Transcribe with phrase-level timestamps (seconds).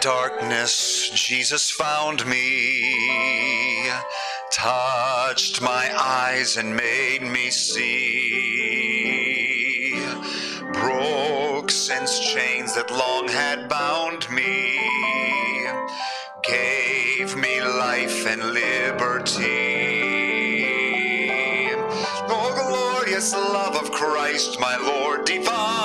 [0.00, 3.90] darkness, Jesus found me,
[4.52, 8.32] touched my eyes and made me see,
[10.72, 14.78] broke sin's chains that long had bound me,
[16.42, 19.84] gave me life and liberty.
[22.28, 25.83] Oh, glorious love of Christ, my Lord divine,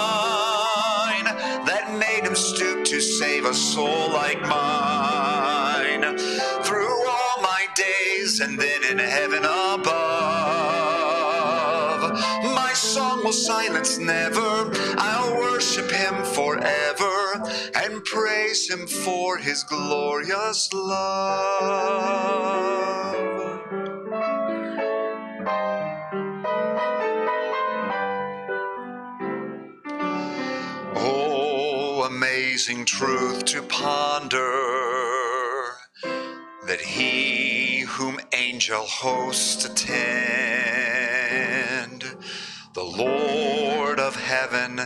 [3.50, 6.18] a soul like mine.
[6.64, 9.90] Through all my days and then in heaven above,
[12.44, 14.70] my song will silence never.
[15.00, 17.44] I'll worship him forever
[17.74, 22.20] and praise him for his glorious love.
[32.60, 34.52] Amazing truth to ponder
[36.68, 39.94] that he whom angel hosts attend,
[42.74, 44.82] the Lord of heaven,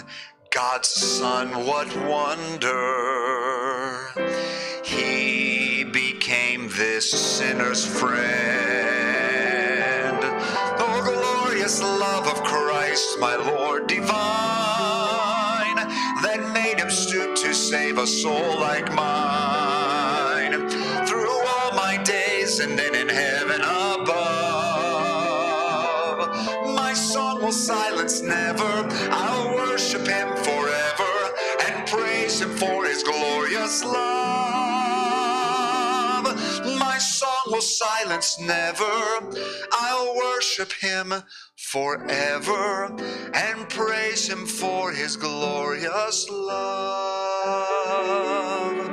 [0.51, 2.61] God's Son, what wonder!
[4.85, 8.23] He became this sinner's friend.
[10.77, 14.52] Oh, glorious love of Christ, my Lord divine,
[17.73, 20.69] save a soul like mine.
[21.07, 24.19] Through all my days and then in heaven above,
[26.75, 28.73] my song will silence never.
[29.09, 31.15] I'll worship him forever
[31.65, 33.95] and praise him for his glorious love.
[36.77, 38.93] My song will silence never.
[39.71, 41.11] I'll worship him
[41.55, 42.95] forever
[43.33, 46.29] and praise him for his glorious
[47.45, 48.89] love.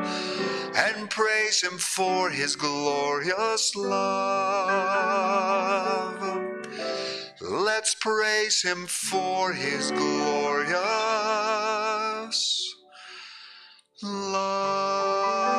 [0.76, 5.20] And praise him for his glorious love.
[7.40, 10.80] Let's praise him for his glorious
[14.02, 15.49] love.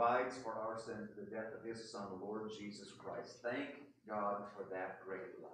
[0.00, 3.36] Provides for our sin sins the death of His Son, the Lord Jesus Christ.
[3.42, 3.68] Thank
[4.08, 5.52] God for that great love.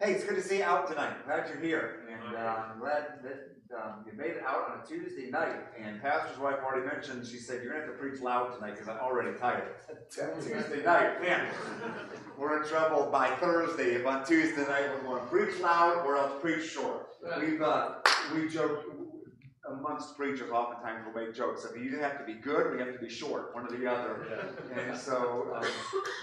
[0.00, 1.24] Hey, it's good to see you out tonight.
[1.24, 4.86] Glad you're here, and uh, I'm glad that um, you made it out on a
[4.86, 5.54] Tuesday night.
[5.80, 7.24] And Pastor's wife already mentioned.
[7.24, 9.76] She said you're gonna have to preach loud tonight because I'm already tired.
[10.10, 11.46] Tuesday night, man,
[12.36, 13.94] we're in trouble by Thursday.
[13.94, 17.06] If on Tuesday night we're going to preach loud or else preach short.
[17.40, 17.92] We've uh,
[18.34, 18.84] we joke
[19.78, 20.50] amongst preachers.
[20.50, 21.64] Oftentimes we'll make jokes.
[21.64, 23.76] If you either have to be good or you have to be short, one or
[23.76, 24.46] the other.
[24.74, 25.64] And so, um,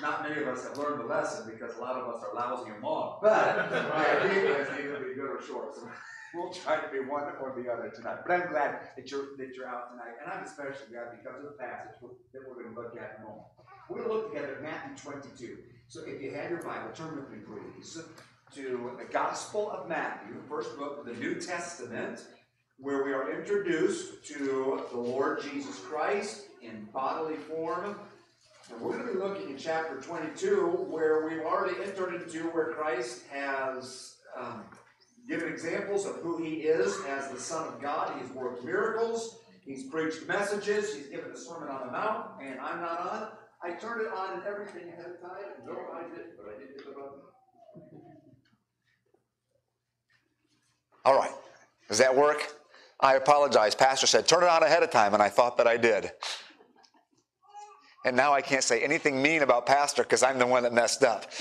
[0.02, 2.72] not many of us have learned the lesson because a lot of us are lousy
[2.72, 3.20] and long.
[3.22, 5.76] But the idea is either be good or short.
[5.76, 5.88] So
[6.34, 8.20] we'll try to be one or the other tonight.
[8.26, 11.52] But I'm glad that you're that you're out tonight, and I'm especially glad because of
[11.52, 11.96] the passage
[12.34, 13.46] that we're going to look at in a moment.
[13.90, 15.58] We're going to look together at Matthew 22.
[15.88, 18.00] So if you have your Bible, turn with me, please,
[18.54, 22.24] to the Gospel of Matthew, the first book of the New Testament,
[22.82, 28.00] where we are introduced to the Lord Jesus Christ in bodily form.
[28.72, 32.72] And we're going to be looking in chapter 22, where we've already entered into where
[32.74, 34.64] Christ has um,
[35.28, 38.14] given examples of who he is as the Son of God.
[38.22, 42.80] He's worked miracles, he's preached messages, he's given the Sermon on the Mount, and I'm
[42.80, 43.28] not on.
[43.62, 45.44] I turned it on and everything ahead of time.
[45.66, 47.20] No, I didn't, but I did hit the button.
[51.04, 51.32] All right.
[51.90, 52.59] Does that work?
[53.00, 53.76] I apologize.
[53.76, 56.12] Pastor said, turn it on ahead of time, and I thought that I did.
[58.06, 61.04] And now I can't say anything mean about Pastor because I'm the one that messed
[61.04, 61.32] up.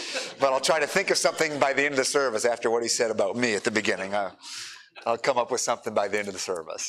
[0.41, 2.83] But I'll try to think of something by the end of the service after what
[2.83, 4.15] he said about me at the beginning.
[4.15, 4.37] I'll,
[5.07, 6.89] I'll come up with something by the end of the service.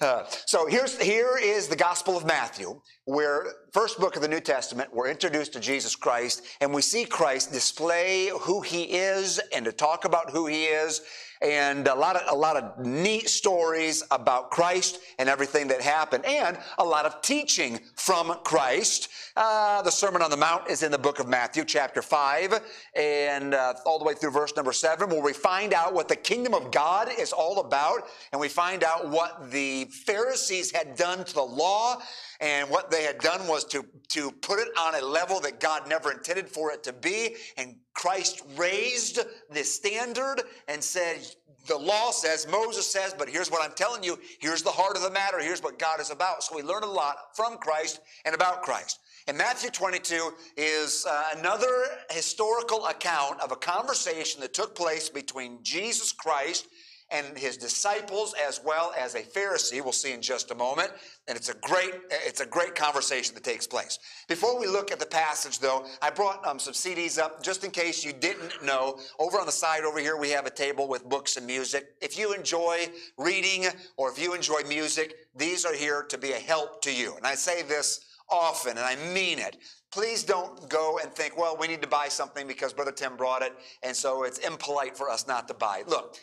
[0.00, 4.40] Uh, so here's here is the Gospel of Matthew, where first book of the New
[4.40, 9.64] Testament, we're introduced to Jesus Christ, and we see Christ display who he is and
[9.64, 11.02] to talk about who he is.
[11.42, 16.24] And a lot of a lot of neat stories about Christ and everything that happened,
[16.24, 19.08] and a lot of teaching from Christ.
[19.36, 22.60] Uh, the Sermon on the Mount is in the book of Matthew, chapter five,
[22.94, 26.16] and uh, all the way through verse number seven, where we find out what the
[26.16, 28.02] kingdom of God is all about,
[28.32, 31.98] and we find out what the Pharisees had done to the law
[32.42, 35.88] and what they had done was to, to put it on a level that God
[35.88, 37.36] never intended for it to be.
[37.56, 41.24] And Christ raised the standard and said,
[41.68, 44.18] the law says, Moses says, but here's what I'm telling you.
[44.40, 45.38] Here's the heart of the matter.
[45.38, 46.42] Here's what God is about.
[46.42, 48.98] So we learn a lot from Christ and about Christ.
[49.28, 55.62] And Matthew 22 is uh, another historical account of a conversation that took place between
[55.62, 56.66] Jesus Christ
[57.12, 59.82] and his disciples as well as a Pharisee.
[59.82, 60.90] We'll see in just a moment.
[61.28, 63.98] And it's a great, it's a great conversation that takes place.
[64.28, 67.70] Before we look at the passage though, I brought um, some CDs up just in
[67.70, 68.98] case you didn't know.
[69.18, 71.94] Over on the side over here, we have a table with books and music.
[72.00, 72.86] If you enjoy
[73.18, 73.66] reading
[73.96, 77.16] or if you enjoy music, these are here to be a help to you.
[77.16, 79.56] And I say this often, and I mean it.
[79.92, 83.42] Please don't go and think, well, we need to buy something because Brother Tim brought
[83.42, 83.52] it,
[83.82, 85.82] and so it's impolite for us not to buy.
[85.86, 86.16] Look,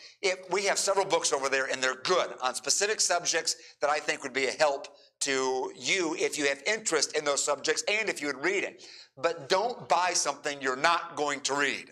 [0.50, 4.22] we have several books over there, and they're good on specific subjects that I think
[4.22, 4.88] would be a help
[5.20, 8.84] to you if you have interest in those subjects and if you would read it.
[9.16, 11.90] But don't buy something you're not going to read.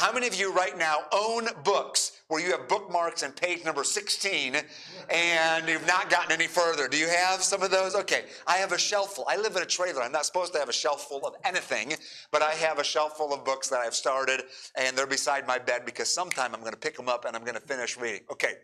[0.00, 3.84] How many of you right now own books where you have bookmarks and page number
[3.84, 4.56] 16
[5.10, 6.88] and you've not gotten any further?
[6.88, 7.94] Do you have some of those?
[7.94, 9.26] Okay, I have a shelf full.
[9.28, 10.00] I live in a trailer.
[10.00, 11.92] I'm not supposed to have a shelf full of anything,
[12.32, 14.44] but I have a shelf full of books that I've started
[14.74, 17.42] and they're beside my bed because sometime I'm going to pick them up and I'm
[17.42, 18.22] going to finish reading.
[18.32, 18.54] Okay,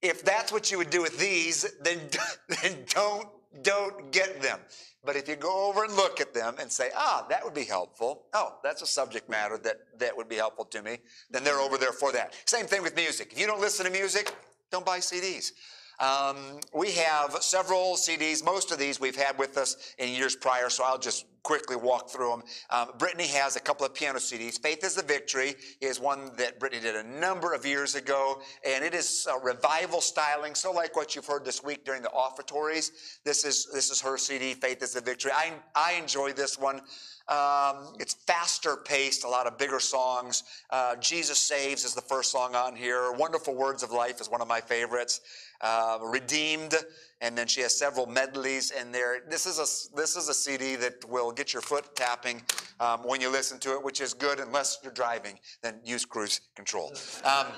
[0.00, 1.98] if that's what you would do with these, then,
[2.62, 3.26] then don't,
[3.62, 4.60] don't get them.
[5.08, 7.64] But if you go over and look at them and say, ah, that would be
[7.64, 8.26] helpful.
[8.34, 10.98] Oh, that's a subject matter that, that would be helpful to me.
[11.30, 12.34] Then they're over there for that.
[12.44, 13.32] Same thing with music.
[13.32, 14.34] If you don't listen to music,
[14.70, 15.52] don't buy CDs.
[16.00, 18.44] Um, we have several CDs.
[18.44, 22.10] Most of these we've had with us in years prior, so I'll just quickly walk
[22.10, 22.42] through them.
[22.70, 24.60] Um, Brittany has a couple of piano CDs.
[24.60, 28.84] Faith is the Victory is one that Brittany did a number of years ago, and
[28.84, 33.18] it is revival styling, so like what you've heard this week during the offertories.
[33.24, 35.32] This is this is her CD, Faith is the Victory.
[35.34, 36.80] I, I enjoy this one.
[37.28, 40.44] Um, it's faster paced, a lot of bigger songs.
[40.70, 43.12] Uh, Jesus Saves is the first song on here.
[43.12, 45.20] Wonderful Words of Life is one of my favorites.
[45.60, 46.74] Uh, Redeemed,
[47.20, 49.20] and then she has several medleys in there.
[49.28, 52.40] This is a this is a CD that will get your foot tapping
[52.80, 55.38] um, when you listen to it, which is good unless you're driving.
[55.62, 56.92] Then use cruise control.
[57.24, 57.48] Um,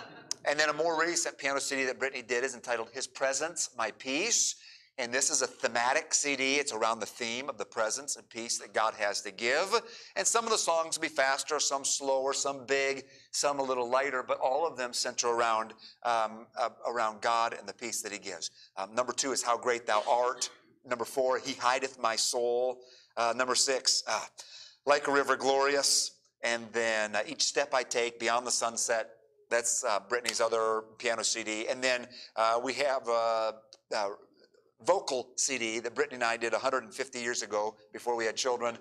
[0.47, 3.93] and then a more recent piano CD that Brittany did is entitled "His Presence, My
[3.93, 4.57] Peace."
[5.01, 6.57] And this is a thematic CD.
[6.57, 9.75] It's around the theme of the presence and peace that God has to give.
[10.15, 13.89] And some of the songs will be faster, some slower, some big, some a little
[13.89, 18.13] lighter, but all of them center around, um, uh, around God and the peace that
[18.13, 18.51] He gives.
[18.77, 20.51] Um, number two is How Great Thou Art.
[20.87, 22.83] Number four, He Hideth My Soul.
[23.17, 24.27] Uh, number six, uh,
[24.85, 26.11] Like a River Glorious.
[26.43, 29.13] And then uh, Each Step I Take, Beyond the Sunset.
[29.49, 31.69] That's uh, Brittany's other piano CD.
[31.69, 32.07] And then
[32.37, 33.09] uh, we have
[34.85, 38.79] vocal CD that Brittany and I did 150 years ago before we had children,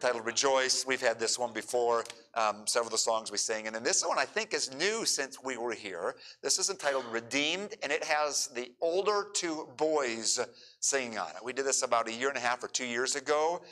[0.00, 0.86] titled Rejoice.
[0.86, 2.04] We've had this one before,
[2.34, 3.66] um, several of the songs we sing.
[3.66, 6.16] And then this one I think is new since we were here.
[6.42, 10.40] This is entitled Redeemed, and it has the older two boys
[10.80, 11.44] singing on it.
[11.44, 13.62] We did this about a year and a half or two years ago.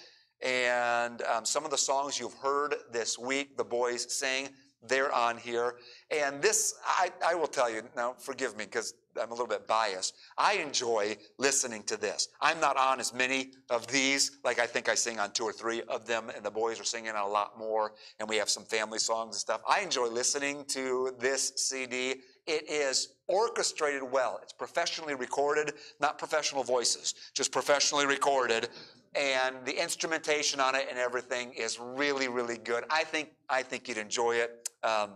[0.42, 4.50] And um, some of the songs you've heard this week, the boys sing,
[4.86, 5.76] they're on here.
[6.10, 9.66] And this, I, I will tell you, now forgive me because I'm a little bit
[9.66, 10.14] biased.
[10.36, 12.29] I enjoy listening to this.
[12.41, 15.53] I'm not on as many of these, like I think I sing on two or
[15.53, 18.64] three of them, and the boys are singing a lot more, and we have some
[18.64, 19.62] family songs and stuff.
[19.69, 22.17] I enjoy listening to this CD.
[22.46, 24.41] It is orchestrated well.
[24.43, 28.69] It's professionally recorded, not professional voices, just professionally recorded.
[29.14, 32.84] And the instrumentation on it and everything is really, really good.
[32.91, 34.68] I think I think you'd enjoy it.
[34.82, 35.11] Um,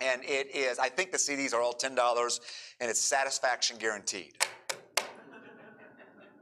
[0.00, 2.40] and it is, I think the CDs are all $10
[2.80, 4.34] and it's satisfaction guaranteed.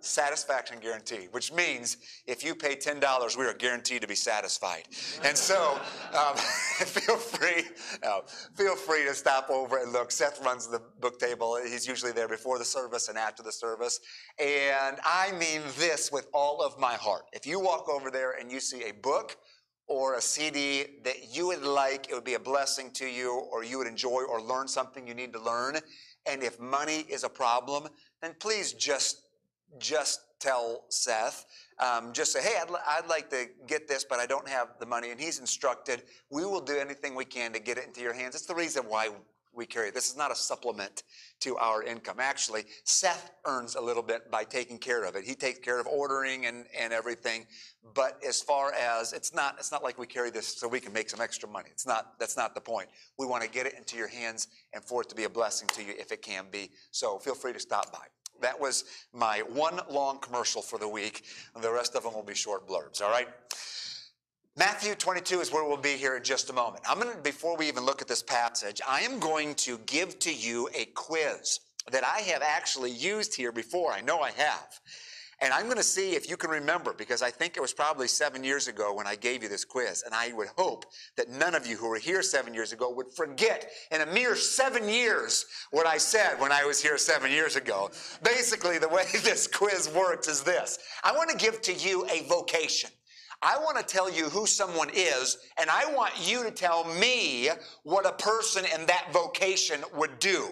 [0.00, 4.82] satisfaction guaranteed, which means if you pay $10, we are guaranteed to be satisfied.
[5.22, 5.78] And so
[6.12, 7.62] um, feel free,
[8.02, 8.22] no,
[8.56, 10.10] feel free to stop over and look.
[10.10, 11.56] Seth runs the book table.
[11.62, 14.00] He's usually there before the service and after the service.
[14.40, 17.26] And I mean this with all of my heart.
[17.32, 19.36] If you walk over there and you see a book,
[19.92, 23.62] or a CD that you would like, it would be a blessing to you, or
[23.62, 25.76] you would enjoy or learn something you need to learn.
[26.26, 27.88] And if money is a problem,
[28.22, 29.22] then please just
[29.78, 31.46] just tell Seth.
[31.78, 34.86] Um, just say, hey, I'd, I'd like to get this, but I don't have the
[34.86, 35.10] money.
[35.10, 38.34] And he's instructed, we will do anything we can to get it into your hands.
[38.34, 39.08] It's the reason why
[39.54, 39.90] we carry.
[39.90, 41.02] This is not a supplement
[41.40, 42.16] to our income.
[42.20, 45.24] Actually, Seth earns a little bit by taking care of it.
[45.24, 47.46] He takes care of ordering and, and everything.
[47.94, 50.92] But as far as it's not, it's not like we carry this so we can
[50.92, 51.68] make some extra money.
[51.70, 52.88] It's not, that's not the point.
[53.18, 55.68] We want to get it into your hands and for it to be a blessing
[55.68, 56.70] to you if it can be.
[56.90, 58.06] So feel free to stop by.
[58.40, 61.24] That was my one long commercial for the week.
[61.60, 63.28] The rest of them will be short blurbs, all right?
[64.54, 66.84] Matthew 22 is where we'll be here in just a moment.
[66.86, 70.18] I'm going to, before we even look at this passage, I am going to give
[70.18, 73.92] to you a quiz that I have actually used here before.
[73.92, 74.78] I know I have.
[75.40, 78.06] And I'm going to see if you can remember because I think it was probably
[78.08, 80.02] seven years ago when I gave you this quiz.
[80.04, 80.84] And I would hope
[81.16, 84.36] that none of you who were here seven years ago would forget in a mere
[84.36, 87.90] seven years what I said when I was here seven years ago.
[88.22, 92.22] Basically, the way this quiz works is this I want to give to you a
[92.28, 92.90] vocation.
[93.42, 97.48] I want to tell you who someone is, and I want you to tell me
[97.82, 100.48] what a person in that vocation would do.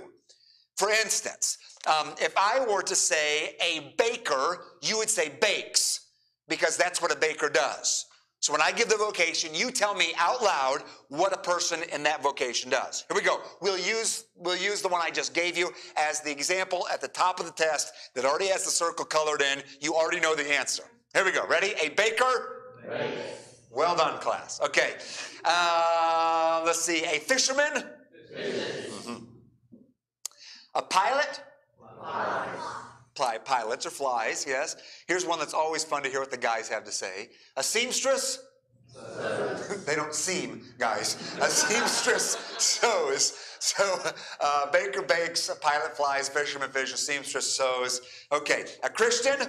[0.77, 6.09] For instance, um, if I were to say a baker, you would say bakes,
[6.49, 8.07] because that's what a baker does.
[8.41, 10.79] So when I give the vocation, you tell me out loud
[11.09, 13.05] what a person in that vocation does.
[13.07, 13.41] Here we go.
[13.61, 17.09] We'll use, we'll use the one I just gave you as the example at the
[17.09, 19.63] top of the test that already has the circle colored in.
[19.81, 20.85] You already know the answer.
[21.13, 21.47] Here we go.
[21.47, 21.75] Ready?
[21.83, 22.60] A baker?
[23.71, 24.61] Well done, class.
[24.61, 24.95] Okay.
[25.45, 27.05] Uh, let's see.
[27.05, 27.85] A fisherman?
[28.37, 29.25] Mm-hmm.
[30.75, 31.43] A pilot?
[33.15, 33.39] Fly.
[33.45, 34.77] Pilots or flies, yes.
[35.07, 37.29] Here's one that's always fun to hear what the guys have to say.
[37.57, 38.43] A seamstress?
[39.87, 41.17] they don't seam, guys.
[41.41, 43.37] A seamstress sews.
[43.59, 43.99] So,
[44.41, 48.01] uh, baker bakes, a pilot flies, fisherman fishes, seamstress sews.
[48.33, 49.49] Okay, a Christian?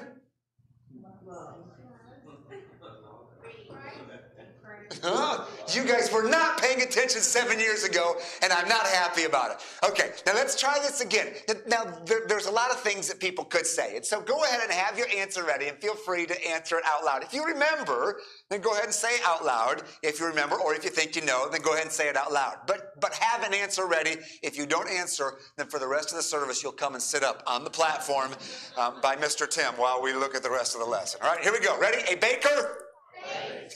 [5.03, 5.45] Huh?
[5.73, 9.57] You guys were not paying attention seven years ago, and I'm not happy about it.
[9.89, 11.33] Okay, now let's try this again.
[11.67, 14.59] Now, there, there's a lot of things that people could say, and so go ahead
[14.63, 17.23] and have your answer ready, and feel free to answer it out loud.
[17.23, 19.83] If you remember, then go ahead and say it out loud.
[20.03, 22.17] If you remember, or if you think you know, then go ahead and say it
[22.17, 22.57] out loud.
[22.67, 24.17] But but have an answer ready.
[24.43, 27.23] If you don't answer, then for the rest of the service, you'll come and sit
[27.23, 28.31] up on the platform
[28.77, 29.49] um, by Mr.
[29.49, 31.19] Tim while we look at the rest of the lesson.
[31.23, 31.79] All right, here we go.
[31.79, 32.03] Ready?
[32.11, 32.90] A baker.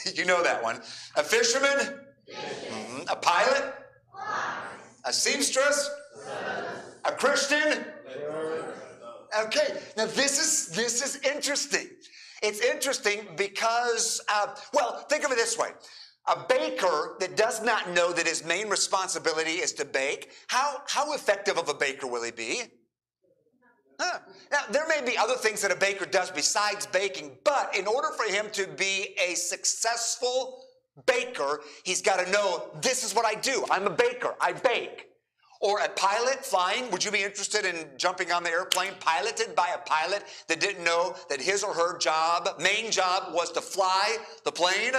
[0.15, 0.77] you know that one.
[1.15, 1.99] A fisherman?
[2.31, 3.01] Mm-hmm.
[3.09, 3.73] A pilot?
[5.05, 5.89] A seamstress?
[7.05, 7.85] A Christian?
[9.43, 11.89] Okay, now this is this is interesting.
[12.41, 15.69] It's interesting because, uh, well, think of it this way.
[16.27, 21.13] A baker that does not know that his main responsibility is to bake, how, how
[21.13, 22.63] effective of a baker will he be?
[23.99, 24.19] Huh.
[24.51, 28.09] Now, there may be other things that a baker does besides baking, but in order
[28.09, 30.63] for him to be a successful
[31.05, 33.65] baker, he's got to know this is what I do.
[33.71, 35.07] I'm a baker, I bake.
[35.61, 39.69] Or a pilot flying, would you be interested in jumping on the airplane piloted by
[39.73, 44.17] a pilot that didn't know that his or her job, main job, was to fly
[44.43, 44.93] the plane?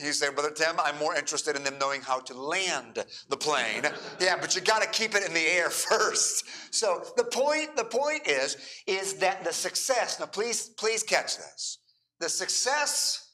[0.00, 3.82] You say, Brother Tim, I'm more interested in them knowing how to land the plane.
[4.20, 6.44] yeah, but you got to keep it in the air first.
[6.74, 10.18] So the point, the point is, is that the success.
[10.18, 11.78] Now, please, please catch this.
[12.20, 13.32] The success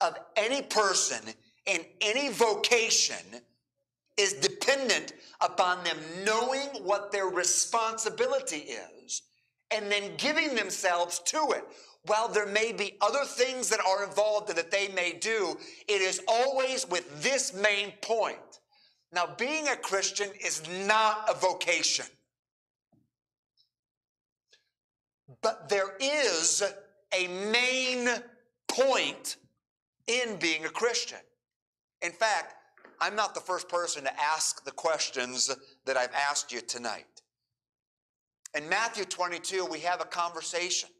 [0.00, 1.20] of any person
[1.66, 3.16] in any vocation
[4.16, 8.68] is dependent upon them knowing what their responsibility
[9.02, 9.22] is
[9.70, 11.64] and then giving themselves to it
[12.06, 15.56] while there may be other things that are involved that they may do,
[15.88, 18.38] it is always with this main point.
[19.12, 22.04] Now, being a Christian is not a vocation.
[25.40, 26.62] But there is
[27.12, 28.08] a main
[28.68, 29.36] point
[30.06, 31.18] in being a Christian.
[32.02, 32.54] In fact,
[33.00, 35.50] I'm not the first person to ask the questions
[35.86, 37.22] that I've asked you tonight.
[38.54, 40.90] In Matthew 22, we have a conversation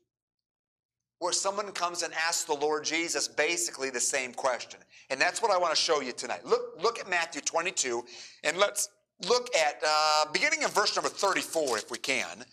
[1.24, 4.78] where someone comes and asks the Lord Jesus basically the same question.
[5.08, 6.44] And that's what I want to show you tonight.
[6.44, 8.04] Look, look at Matthew 22,
[8.44, 8.90] and let's
[9.26, 12.44] look at uh, beginning in verse number 34 if we can.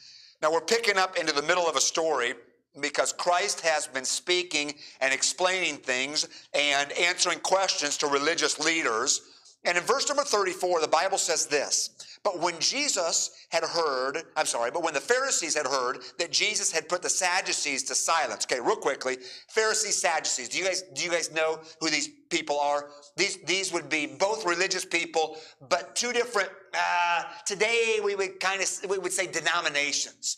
[0.41, 2.33] Now we're picking up into the middle of a story
[2.79, 9.19] because Christ has been speaking and explaining things and answering questions to religious leaders.
[9.65, 11.89] And in verse number 34, the Bible says this
[12.23, 16.71] but when Jesus had heard, I'm sorry, but when the Pharisees had heard that Jesus
[16.71, 18.45] had put the Sadducees to silence.
[18.45, 19.17] Okay, real quickly,
[19.49, 20.49] Pharisees, Sadducees.
[20.49, 22.89] Do you guys do you guys know who these people are?
[23.17, 25.37] These these would be both religious people,
[25.69, 26.49] but two different.
[26.73, 30.37] Uh, today we would kind of we would say denominations.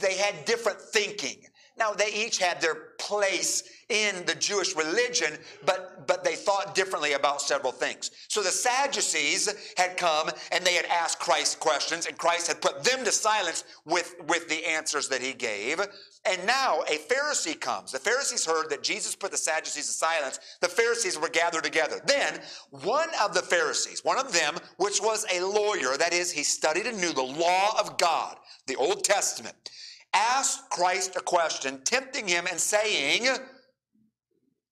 [0.00, 1.44] They had different thinking.
[1.78, 7.12] Now they each had their place in the Jewish religion, but but they thought differently
[7.12, 8.10] about several things.
[8.28, 12.84] So the Sadducees had come and they had asked Christ questions, and Christ had put
[12.84, 15.80] them to silence with, with the answers that he gave.
[16.24, 17.92] And now a Pharisee comes.
[17.92, 20.38] The Pharisees heard that Jesus put the Sadducees to silence.
[20.60, 22.00] The Pharisees were gathered together.
[22.06, 26.44] Then one of the Pharisees, one of them, which was a lawyer, that is, he
[26.44, 28.36] studied and knew the law of God,
[28.66, 29.70] the Old Testament,
[30.14, 33.28] asked Christ a question, tempting him and saying,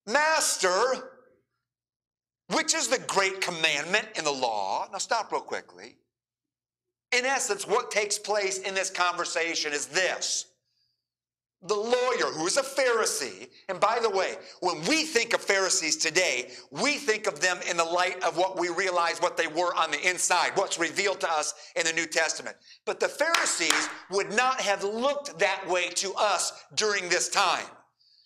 [0.07, 1.11] Master,
[2.53, 4.89] which is the great commandment in the law?
[4.91, 5.97] Now, stop real quickly.
[7.13, 10.47] In essence, what takes place in this conversation is this
[11.63, 15.97] the lawyer who is a Pharisee, and by the way, when we think of Pharisees
[15.97, 19.75] today, we think of them in the light of what we realize what they were
[19.77, 22.57] on the inside, what's revealed to us in the New Testament.
[22.87, 27.67] But the Pharisees would not have looked that way to us during this time.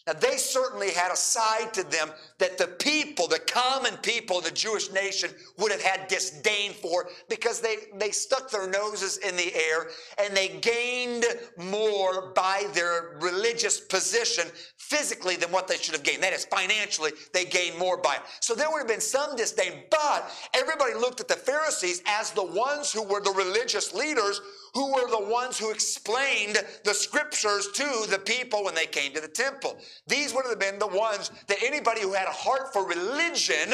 [0.07, 4.45] Now, they certainly had a side to them that the people, the common people of
[4.45, 9.37] the Jewish nation, would have had disdain for because they, they stuck their noses in
[9.37, 9.89] the air
[10.19, 11.25] and they gained
[11.57, 16.23] more by their religious position physically than what they should have gained.
[16.23, 18.23] That is, financially, they gained more by it.
[18.41, 22.45] So there would have been some disdain, but everybody looked at the Pharisees as the
[22.45, 24.41] ones who were the religious leaders
[24.75, 29.21] who were the ones who explained the scriptures to the people when they came to
[29.21, 29.79] the temple.
[30.09, 33.73] These would have been the ones that anybody who had a heart for religion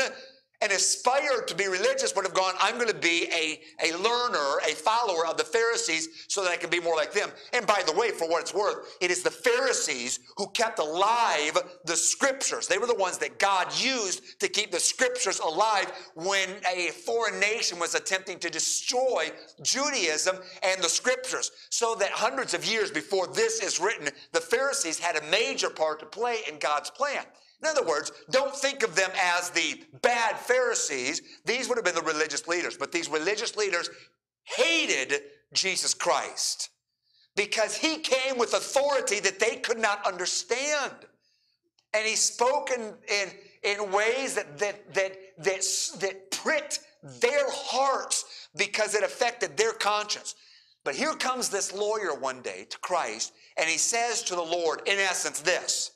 [0.62, 4.58] and aspired to be religious would have gone, I'm going to be a, a learner,
[4.68, 7.30] a follower of the Pharisees so that I can be more like them.
[7.54, 11.56] And by the way, for what it's worth, it is the Pharisees who kept alive
[11.86, 12.66] the scriptures.
[12.66, 17.40] They were the ones that God used to keep the scriptures alive when a foreign
[17.40, 19.30] nation was attempting to destroy
[19.62, 21.52] Judaism and the scriptures.
[21.70, 26.00] So that hundreds of years before this is written, the Pharisees had a major part
[26.00, 27.24] to play in God's plan.
[27.62, 31.20] In other words, don't think of them as the bad Pharisees.
[31.44, 33.90] These would have been the religious leaders, but these religious leaders
[34.44, 36.70] hated Jesus Christ
[37.36, 40.94] because he came with authority that they could not understand.
[41.92, 43.28] And he spoke in, in,
[43.62, 45.62] in ways that, that, that, that,
[46.00, 50.34] that pricked their hearts because it affected their conscience.
[50.84, 54.82] But here comes this lawyer one day to Christ, and he says to the Lord,
[54.86, 55.92] in essence, this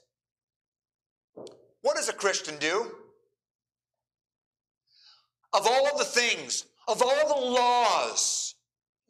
[1.85, 2.91] what does a Christian do?
[5.53, 8.55] Of all the things, of all the laws,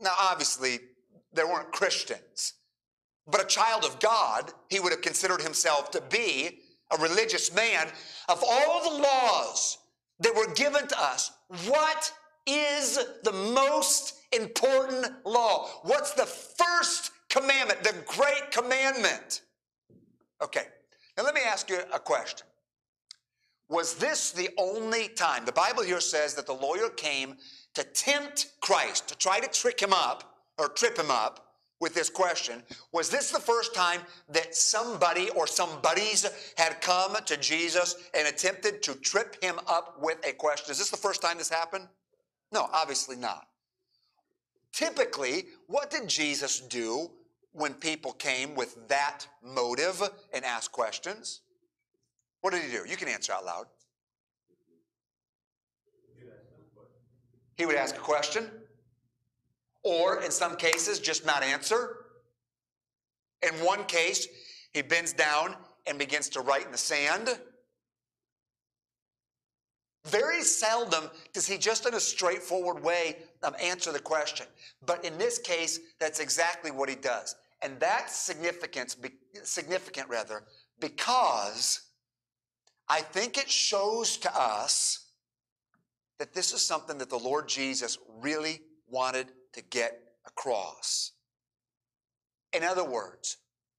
[0.00, 0.80] now obviously
[1.32, 2.54] there weren't Christians,
[3.28, 6.58] but a child of God, he would have considered himself to be
[6.90, 7.86] a religious man.
[8.28, 9.78] Of all the laws
[10.18, 11.30] that were given to us,
[11.68, 12.12] what
[12.44, 15.68] is the most important law?
[15.84, 19.42] What's the first commandment, the great commandment?
[20.42, 20.64] Okay,
[21.16, 22.48] now let me ask you a question.
[23.68, 25.44] Was this the only time?
[25.44, 27.36] The Bible here says that the lawyer came
[27.74, 32.08] to tempt Christ, to try to trick him up or trip him up with this
[32.08, 32.62] question.
[32.92, 38.28] Was this the first time that somebody or some buddies had come to Jesus and
[38.28, 40.70] attempted to trip him up with a question?
[40.70, 41.88] Is this the first time this happened?
[42.52, 43.48] No, obviously not.
[44.72, 47.10] Typically, what did Jesus do
[47.52, 51.40] when people came with that motive and asked questions?
[52.44, 52.84] What did he do?
[52.86, 53.64] You can answer out loud.
[57.56, 58.50] He would ask a question,
[59.82, 62.04] or in some cases, just not answer.
[63.40, 64.28] In one case,
[64.74, 67.30] he bends down and begins to write in the sand.
[70.04, 74.46] Very seldom does he just in a straightforward way um, answer the question.
[74.84, 77.36] But in this case, that's exactly what he does.
[77.62, 78.96] And that's significant,
[79.44, 80.44] significant rather,
[80.78, 81.83] because
[82.88, 85.10] I think it shows to us
[86.18, 91.12] that this is something that the Lord Jesus really wanted to get across.
[92.52, 93.38] In other words,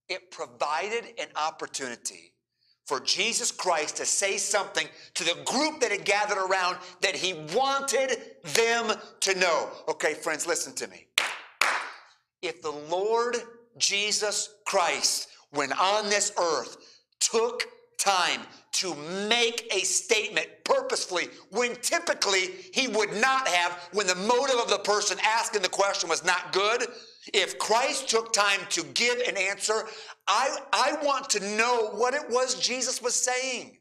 [0.09, 2.33] it provided an opportunity
[2.85, 7.33] for Jesus Christ to say something to the group that had gathered around that he
[7.55, 8.91] wanted them
[9.21, 9.69] to know.
[9.89, 11.07] Okay, friends, listen to me.
[12.41, 13.37] If the Lord
[13.77, 16.77] Jesus Christ, when on this earth,
[17.19, 17.63] took
[17.97, 18.41] time
[18.73, 18.93] to
[19.29, 24.79] make a statement purposefully when typically he would not have when the motive of the
[24.79, 26.86] person asking the question was not good.
[27.34, 29.86] If Christ took time to give an answer,
[30.27, 33.77] I, I want to know what it was Jesus was saying.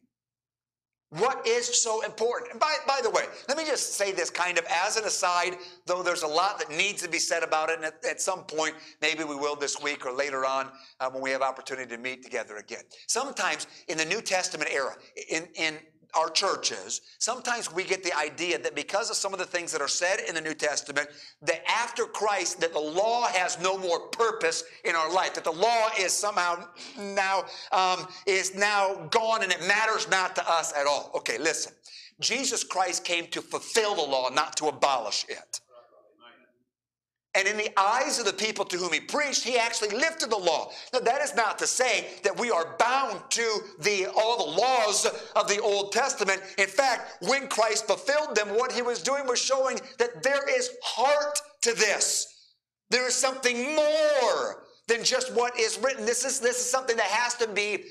[1.19, 2.51] What is so important?
[2.51, 5.57] And by, by the way, let me just say this kind of as an aside,
[5.87, 7.77] though there's a lot that needs to be said about it.
[7.77, 11.23] And at, at some point, maybe we will this week or later on uh, when
[11.23, 12.83] we have opportunity to meet together again.
[13.07, 14.97] Sometimes in the New Testament era,
[15.31, 15.79] in, in
[16.17, 19.81] our churches, sometimes we get the idea that because of some of the things that
[19.81, 21.09] are said in the New Testament,
[21.43, 25.53] that after Christ, that the law has no more purpose in our life, that the
[25.53, 26.67] law is somehow
[26.99, 31.11] now um, is now gone and it matters not to us at all.
[31.15, 31.73] Okay, listen.
[32.21, 35.61] Jesus Christ came to fulfill the law, not to abolish it.
[37.37, 40.37] And in the eyes of the people to whom he preached, he actually lifted the
[40.37, 40.71] law.
[40.93, 45.07] Now, that is not to say that we are bound to the, all the laws
[45.35, 46.41] of the Old Testament.
[46.59, 50.71] In fact, when Christ fulfilled them, what he was doing was showing that there is
[50.83, 52.53] heart to this.
[52.91, 56.05] There is something more than just what is written.
[56.07, 57.85] This is, this is something that has to be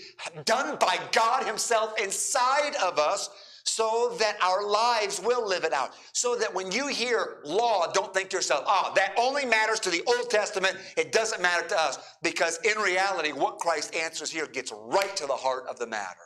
[0.45, 3.29] done by God Himself inside of us
[3.63, 5.91] so that our lives will live it out.
[6.12, 9.89] So that when you hear law, don't think to yourself, oh, that only matters to
[9.89, 10.78] the Old Testament.
[10.97, 11.97] It doesn't matter to us.
[12.21, 16.19] Because in reality, what Christ answers here gets right to the heart of the matter.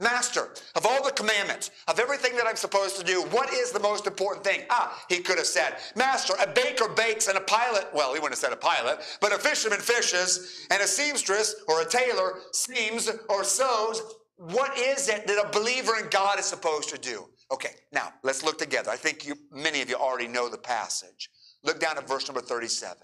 [0.00, 3.80] Master, of all the commandments, of everything that I'm supposed to do, what is the
[3.80, 4.62] most important thing?
[4.70, 8.32] Ah, he could have said, Master, a baker bakes and a pilot, well, he wouldn't
[8.32, 13.10] have said a pilot, but a fisherman fishes, and a seamstress or a tailor seams
[13.28, 14.00] or sews
[14.40, 17.28] what is it that a believer in God is supposed to do?
[17.52, 18.90] Okay, now let's look together.
[18.90, 21.28] I think you, many of you already know the passage.
[21.62, 22.96] Look down at verse number 37.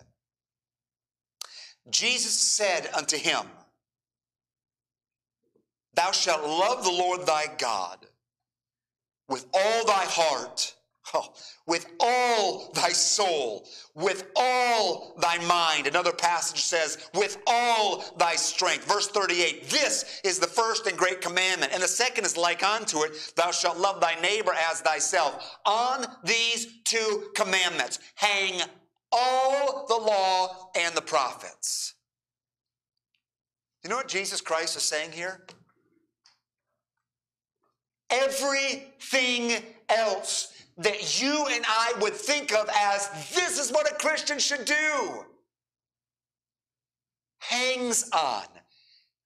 [1.90, 3.42] Jesus said unto him,
[5.92, 8.06] Thou shalt love the Lord thy God
[9.28, 10.74] with all thy heart
[11.14, 11.32] Oh,
[11.66, 15.86] with all thy soul, with all thy mind.
[15.86, 18.86] Another passage says, with all thy strength.
[18.88, 21.72] Verse 38 This is the first and great commandment.
[21.72, 25.58] And the second is like unto it Thou shalt love thy neighbor as thyself.
[25.64, 28.60] On these two commandments hang
[29.12, 31.94] all the law and the prophets.
[33.84, 35.46] You know what Jesus Christ is saying here?
[38.10, 44.38] Everything else that you and I would think of as this is what a Christian
[44.38, 45.24] should do
[47.38, 48.44] hangs on,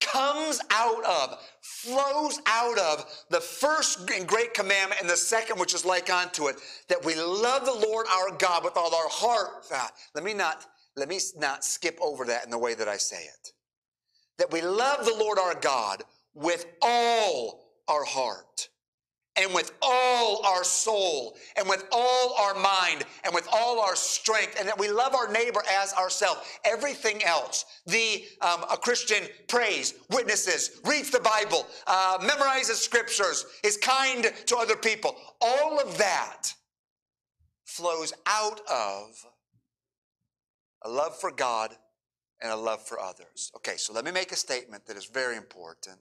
[0.00, 5.84] comes out of, flows out of the first great commandment and the second, which is
[5.84, 6.56] like unto it,
[6.88, 9.66] that we love the Lord our God with all our heart.
[9.72, 12.96] Ah, let me not let me not skip over that in the way that I
[12.96, 13.52] say it.
[14.38, 16.02] That we love the Lord our God
[16.34, 18.68] with all our heart
[19.36, 24.56] and with all our soul and with all our mind and with all our strength
[24.58, 26.40] and that we love our neighbor as ourselves.
[26.64, 33.76] Everything else the um, a christian prays witnesses reads the bible uh, memorizes scriptures is
[33.76, 35.16] kind to other people.
[35.40, 36.52] All of that
[37.64, 39.26] flows out of
[40.82, 41.74] a love for god
[42.42, 43.52] and a love for others.
[43.56, 46.00] Okay so let me make a statement that is very important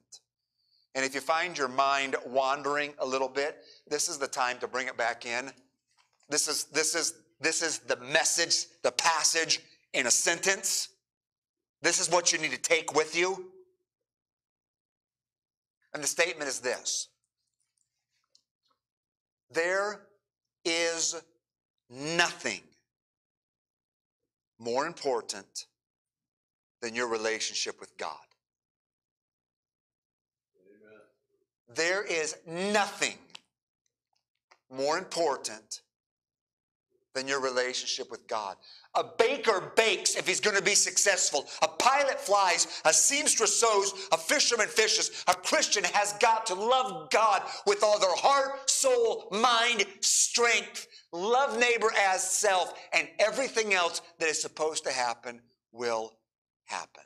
[0.99, 4.67] and if you find your mind wandering a little bit, this is the time to
[4.67, 5.49] bring it back in.
[6.27, 9.61] This is, this is, this is the message, the passage
[9.93, 10.89] in a sentence.
[11.81, 13.49] This is what you need to take with you.
[15.93, 17.07] And the statement is this
[19.51, 20.01] There
[20.65, 21.15] is
[21.89, 22.59] nothing
[24.59, 25.67] more important
[26.81, 28.17] than your relationship with God.
[31.75, 33.17] There is nothing
[34.71, 35.81] more important
[37.13, 38.55] than your relationship with God.
[38.95, 41.47] A baker bakes if he's going to be successful.
[41.61, 42.81] A pilot flies.
[42.85, 44.07] A seamstress sews.
[44.11, 45.23] A fisherman fishes.
[45.27, 50.87] A Christian has got to love God with all their heart, soul, mind, strength.
[51.11, 56.13] Love neighbor as self, and everything else that is supposed to happen will
[56.65, 57.03] happen.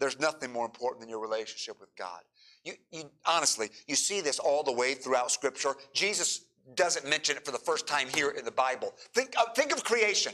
[0.00, 2.22] There's nothing more important than your relationship with God.
[2.64, 5.74] You, you, honestly, you see this all the way throughout Scripture.
[5.92, 8.94] Jesus doesn't mention it for the first time here in the Bible.
[9.14, 10.32] Think, uh, think of creation.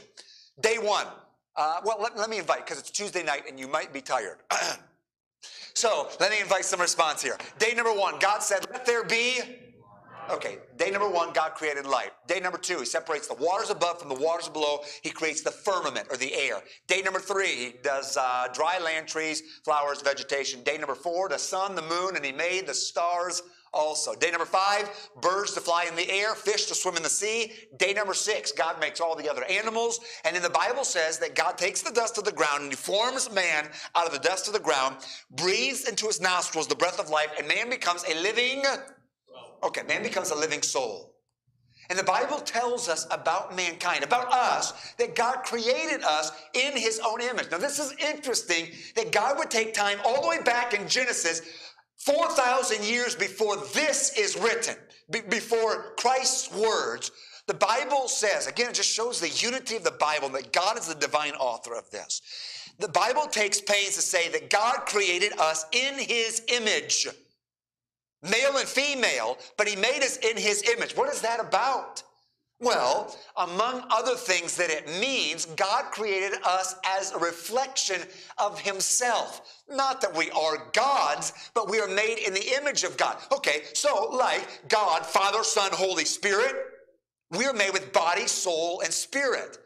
[0.61, 1.05] Day one.
[1.55, 4.37] Uh, well, let, let me invite, because it's Tuesday night and you might be tired.
[5.73, 7.37] so let me invite some response here.
[7.59, 9.41] Day number one, God said, Let there be
[10.29, 12.11] Okay, day number one, God created light.
[12.27, 14.79] Day number two, He separates the waters above from the waters below.
[15.01, 16.61] He creates the firmament or the air.
[16.87, 20.63] Day number three, He does uh, dry land, trees, flowers, vegetation.
[20.63, 23.41] Day number four, the sun, the moon, and He made the stars
[23.73, 24.15] also.
[24.15, 24.89] Day number five,
[25.21, 27.53] birds to fly in the air, fish to swim in the sea.
[27.77, 29.99] Day number six, God makes all the other animals.
[30.25, 32.75] And then the Bible says that God takes the dust of the ground and he
[32.75, 34.97] forms man out of the dust of the ground,
[35.31, 38.63] breathes into his nostrils the breath of life, and man becomes a living,
[39.63, 41.13] okay, man becomes a living soul.
[41.89, 46.99] And the Bible tells us about mankind, about us, that God created us in his
[46.99, 47.49] own image.
[47.49, 51.41] Now, this is interesting that God would take time all the way back in Genesis
[51.97, 54.75] 4,000 years before this is written,
[55.09, 57.11] be- before Christ's words,
[57.47, 60.87] the Bible says, again, it just shows the unity of the Bible, that God is
[60.87, 62.21] the divine author of this.
[62.79, 67.07] The Bible takes pains to say that God created us in his image,
[68.21, 70.95] male and female, but he made us in his image.
[70.95, 72.03] What is that about?
[72.59, 78.01] Well, among other things that it means, God created us as a reflection
[78.39, 79.61] of Himself.
[79.69, 83.17] Not that we are gods, but we are made in the image of God.
[83.31, 86.55] Okay, so like God, Father, Son, Holy Spirit,
[87.29, 89.59] we are made with body, soul, and spirit.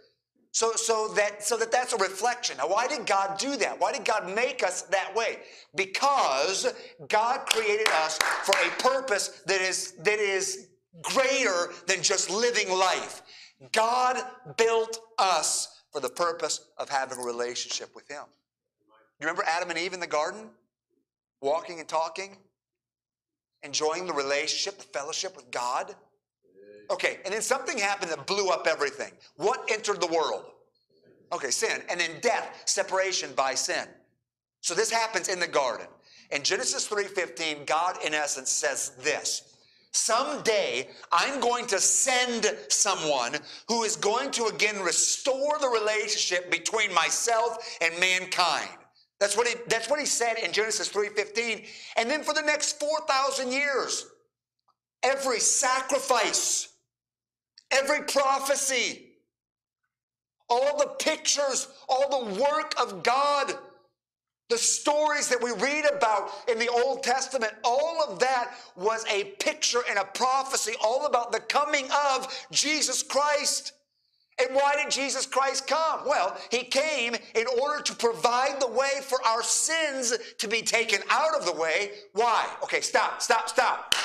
[0.53, 2.57] So, so that so that that's a reflection.
[2.57, 3.79] Now, why did God do that?
[3.79, 5.37] Why did God make us that way?
[5.75, 6.73] Because
[7.07, 10.67] God created us for a purpose that is that is
[11.01, 13.21] greater than just living life.
[13.71, 14.21] God
[14.57, 18.23] built us for the purpose of having a relationship with Him.
[19.19, 20.49] You remember Adam and Eve in the garden?
[21.41, 22.35] Walking and talking?
[23.63, 25.95] Enjoying the relationship, the fellowship with God?
[26.91, 29.13] Okay, and then something happened that blew up everything.
[29.37, 30.43] What entered the world?
[31.31, 31.81] Okay, sin.
[31.89, 33.87] And then death, separation by sin.
[34.59, 35.87] So this happens in the garden.
[36.31, 39.55] In Genesis 3:15, God in essence says this.
[39.93, 43.35] Someday I'm going to send someone
[43.67, 48.69] who is going to again restore the relationship between myself and mankind.
[49.19, 51.65] That's what he, that's what he said in Genesis 3:15.
[51.95, 54.07] And then for the next 4,000 years,
[55.03, 56.70] every sacrifice,
[57.71, 59.03] every prophecy,
[60.49, 63.53] all the pictures, all the work of God
[64.51, 69.23] the stories that we read about in the Old Testament, all of that was a
[69.39, 73.71] picture and a prophecy all about the coming of Jesus Christ.
[74.39, 76.01] And why did Jesus Christ come?
[76.05, 80.99] Well, he came in order to provide the way for our sins to be taken
[81.09, 81.91] out of the way.
[82.11, 82.45] Why?
[82.63, 83.95] Okay, stop, stop, stop.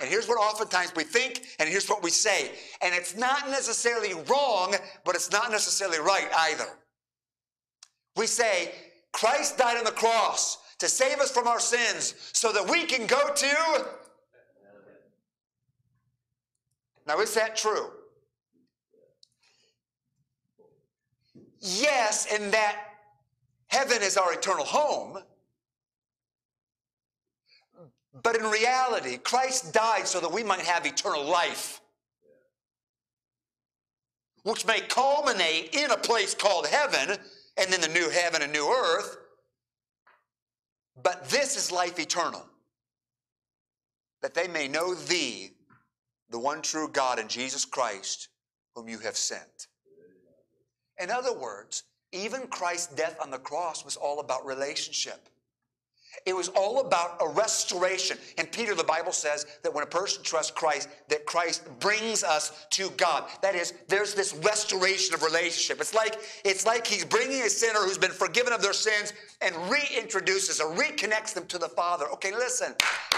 [0.00, 2.50] And here's what oftentimes we think, and here's what we say.
[2.80, 6.66] And it's not necessarily wrong, but it's not necessarily right either.
[8.16, 8.72] We say,
[9.12, 13.06] Christ died on the cross to save us from our sins so that we can
[13.06, 13.86] go to.
[17.06, 17.90] Now, is that true?
[21.60, 22.76] Yes, in that
[23.66, 25.18] heaven is our eternal home.
[28.12, 31.80] But in reality, Christ died so that we might have eternal life,
[34.42, 37.16] which may culminate in a place called heaven
[37.56, 39.16] and then the new heaven and new earth.
[41.02, 42.44] But this is life eternal,
[44.22, 45.52] that they may know thee,
[46.30, 48.28] the one true God, and Jesus Christ,
[48.74, 49.68] whom you have sent.
[51.00, 55.28] In other words, even Christ's death on the cross was all about relationship.
[56.26, 58.18] It was all about a restoration.
[58.38, 62.66] And Peter, the Bible says that when a person trusts Christ, that Christ brings us
[62.70, 63.24] to God.
[63.42, 65.80] That is, there's this restoration of relationship.
[65.80, 69.54] It's like, it's like he's bringing a sinner who's been forgiven of their sins and
[69.54, 72.06] reintroduces or reconnects them to the Father.
[72.12, 72.74] Okay, listen.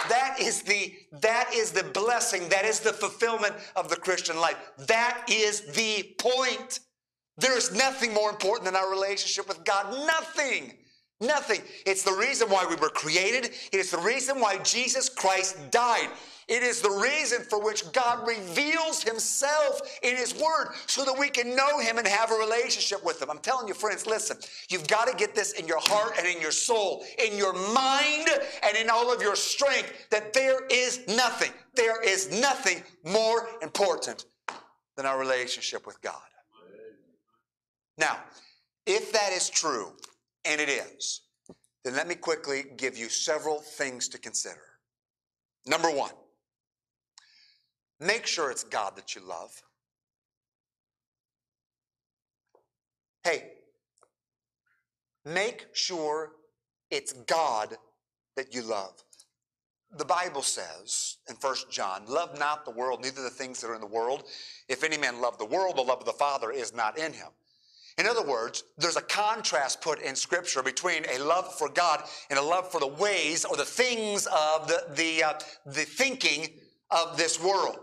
[0.09, 2.48] That is the that is the blessing.
[2.48, 4.57] That is the fulfillment of the Christian life.
[4.78, 6.81] That is the point.
[7.38, 10.07] There is nothing more important than our relationship with God.
[10.07, 10.74] Nothing.
[11.22, 11.61] Nothing.
[11.87, 13.52] It's the reason why we were created.
[13.72, 16.08] It is the reason why Jesus Christ died.
[16.48, 21.28] It is the reason for which God reveals himself in his word so that we
[21.28, 23.30] can know him and have a relationship with him.
[23.30, 24.37] I'm telling you, friends, listen,
[24.68, 28.28] you've got to get this in your heart and in your soul, in your mind
[28.64, 34.26] and in all of your strength that there is nothing, there is nothing more important
[34.96, 36.20] than our relationship with God.
[37.96, 38.18] Now,
[38.85, 39.92] if that is true,
[40.44, 41.22] and it is,
[41.85, 44.62] then let me quickly give you several things to consider.
[45.66, 46.12] Number one,
[48.00, 49.50] make sure it's God that you love.
[53.24, 53.52] Hey,
[55.24, 56.33] make sure
[56.90, 57.76] it's God
[58.37, 59.02] that you love.
[59.96, 63.74] The Bible says in 1 John, love not the world, neither the things that are
[63.74, 64.24] in the world.
[64.68, 67.28] If any man love the world, the love of the Father is not in him.
[67.98, 72.38] In other words, there's a contrast put in Scripture between a love for God and
[72.38, 75.35] a love for the ways or the things of the, the, uh,
[75.66, 76.48] the thinking
[76.90, 77.78] of this world.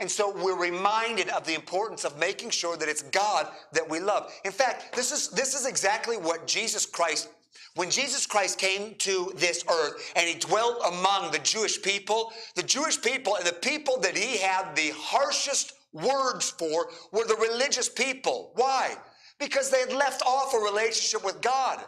[0.00, 4.00] And so we're reminded of the importance of making sure that it's God that we
[4.00, 4.32] love.
[4.46, 7.28] In fact, this is, this is exactly what Jesus Christ,
[7.74, 12.62] when Jesus Christ came to this earth and he dwelt among the Jewish people, the
[12.62, 17.88] Jewish people and the people that he had the harshest words for were the religious
[17.88, 18.52] people.
[18.54, 18.96] Why?
[19.38, 21.84] Because they had left off a relationship with God.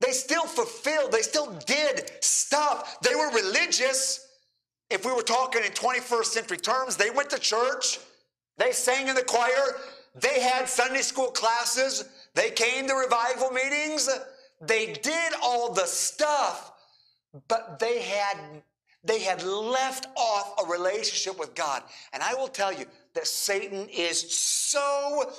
[0.00, 3.00] They still fulfilled, they still did stuff.
[3.02, 4.26] They were religious.
[4.88, 7.98] If we were talking in 21st century terms, they went to church,
[8.56, 9.76] they sang in the choir,
[10.14, 14.08] they had Sunday school classes, they came to revival meetings,
[14.60, 16.72] they did all the stuff,
[17.46, 18.36] but they had
[19.04, 21.82] they had left off a relationship with God.
[22.12, 22.84] And I will tell you
[23.14, 25.32] that Satan is so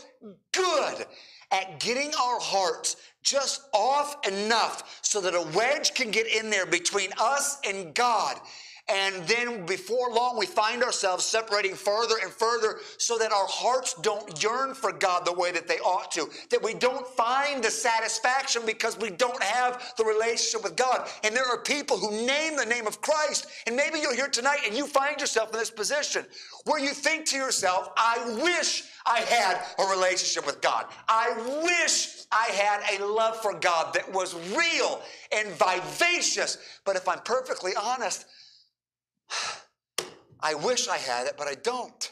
[0.52, 1.06] good
[1.52, 6.66] at getting our hearts just off enough so that a wedge can get in there
[6.66, 8.40] between us and God.
[8.90, 13.94] And then before long, we find ourselves separating further and further so that our hearts
[14.02, 16.30] don't yearn for God the way that they ought to.
[16.50, 21.08] That we don't find the satisfaction because we don't have the relationship with God.
[21.24, 23.48] And there are people who name the name of Christ.
[23.68, 26.26] And maybe you're here tonight and you find yourself in this position
[26.66, 30.86] where you think to yourself, I wish I had a relationship with God.
[31.08, 36.58] I wish I had a love for God that was real and vivacious.
[36.86, 38.26] But if I'm perfectly honest,
[40.42, 42.12] I wish I had it, but I don't.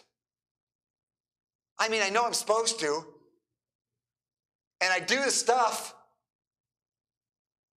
[1.79, 3.05] I mean, I know I'm supposed to,
[4.81, 5.95] and I do the stuff.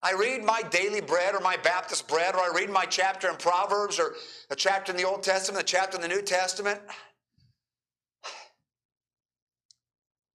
[0.02, 3.36] I read my daily bread or my Baptist bread, or I read my chapter in
[3.36, 4.14] Proverbs or
[4.50, 6.80] a chapter in the Old Testament, a chapter in the New Testament.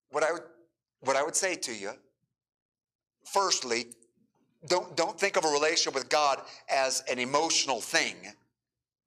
[0.10, 0.44] What I would,
[1.02, 1.92] what I would say to you,
[3.26, 3.88] firstly,
[4.68, 8.16] don't, don't think of a relationship with God as an emotional thing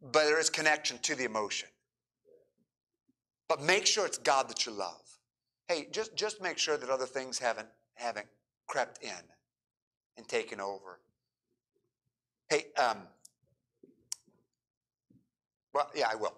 [0.02, 1.68] but there is connection to the emotion.
[3.48, 5.02] But make sure it's God that you love.
[5.68, 8.26] Hey, just, just make sure that other things haven't, haven't
[8.66, 9.10] crept in
[10.16, 11.00] and taken over.
[12.48, 12.98] Hey, um,
[15.72, 16.34] well, yeah, I will.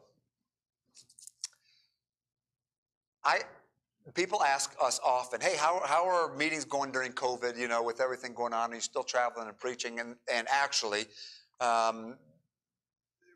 [3.24, 3.40] I
[4.14, 8.00] people ask us often, hey, how, how are meetings going during COVID, you know, with
[8.00, 8.70] everything going on?
[8.70, 10.00] Are you're still traveling and preaching?
[10.00, 11.04] And, and actually,
[11.60, 12.16] um,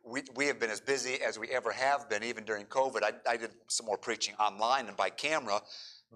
[0.07, 3.03] we, we have been as busy as we ever have been, even during COVID.
[3.03, 5.61] I, I did some more preaching online and by camera,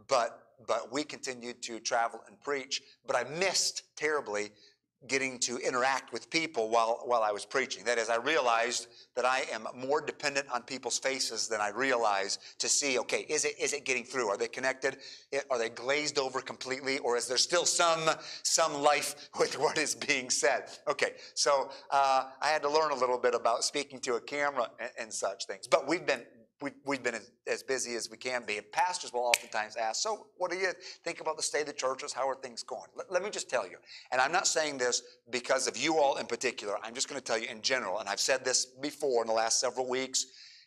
[0.08, 2.82] but but we continued to travel and preach.
[3.06, 4.50] But I missed terribly
[5.08, 7.84] getting to interact with people while, while I was preaching.
[7.84, 12.38] That is, I realized that I am more dependent on people's faces than I realize
[12.58, 14.28] to see, okay, is it, is it getting through?
[14.28, 14.98] Are they connected?
[15.50, 16.98] Are they glazed over completely?
[16.98, 18.10] Or is there still some,
[18.42, 20.64] some life with what is being said?
[20.86, 24.68] Okay, so uh, I had to learn a little bit about speaking to a camera
[24.78, 25.66] and, and such things.
[25.66, 26.22] But we've been
[26.60, 28.58] we've, we've been as, as, busy as we can be.
[28.58, 30.72] And pastors will oftentimes ask, So, what do you
[31.04, 32.12] think about the state of the churches?
[32.12, 32.88] How are things going?
[33.08, 33.76] Let me just tell you,
[34.12, 36.76] and I'm not saying this because of you all in particular.
[36.82, 37.98] I'm just going to tell you in general.
[37.98, 40.26] And I've said this before in the last several weeks,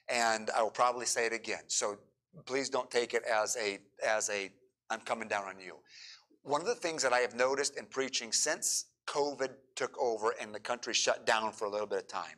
[0.10, 1.64] and I will probably say it again.
[1.68, 1.98] So,
[2.46, 4.50] please don't take it as a, as a,
[4.90, 5.78] I'm coming down on you.
[6.44, 10.54] One of the things that I have noticed in preaching since COVID took over and
[10.54, 12.36] the country shut down for a little bit of time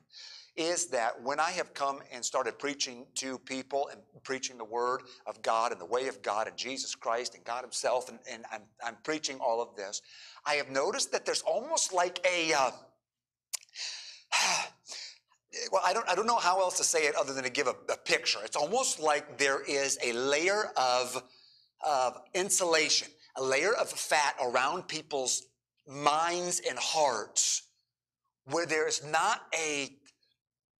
[0.55, 5.01] is that when I have come and started preaching to people and preaching the word
[5.25, 8.45] of God and the way of God and Jesus Christ and God Himself, and, and
[8.51, 10.01] I'm, I'm preaching all of this,
[10.45, 12.53] I have noticed that there's almost like a.
[12.53, 12.71] Uh,
[15.71, 17.67] well, I don't, I don't know how else to say it other than to give
[17.67, 18.39] a, a picture.
[18.43, 21.21] It's almost like there is a layer of,
[21.85, 25.47] of insulation, a layer of fat around people's
[25.87, 27.63] minds and hearts
[28.45, 29.89] where there's not a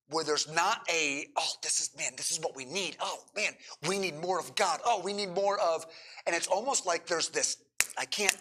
[0.10, 2.98] where there's not a, oh, this is, man, this is what we need.
[3.00, 3.54] Oh, man,
[3.88, 4.80] we need more of God.
[4.86, 5.86] Oh, we need more of,
[6.28, 7.58] and it's almost like there's this,
[7.98, 8.38] I can't,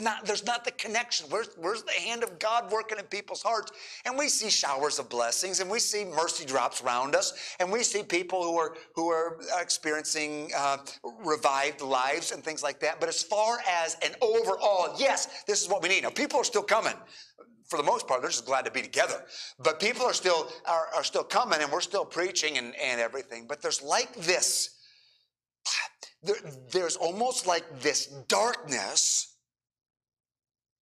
[0.00, 1.26] not, there's not the connection.
[1.28, 3.70] Where's, where's the hand of God working in people's hearts?
[4.04, 7.82] And we see showers of blessings and we see mercy drops around us and we
[7.84, 10.78] see people who are, who are experiencing uh,
[11.24, 12.98] revived lives and things like that.
[12.98, 16.02] But as far as an overall, yes, this is what we need.
[16.02, 16.94] Now, people are still coming
[17.68, 19.24] for the most part, they're just glad to be together.
[19.58, 23.46] But people are still are, are still coming, and we're still preaching and, and everything.
[23.46, 24.74] But there's like this.
[26.22, 26.36] There,
[26.72, 29.36] there's almost like this darkness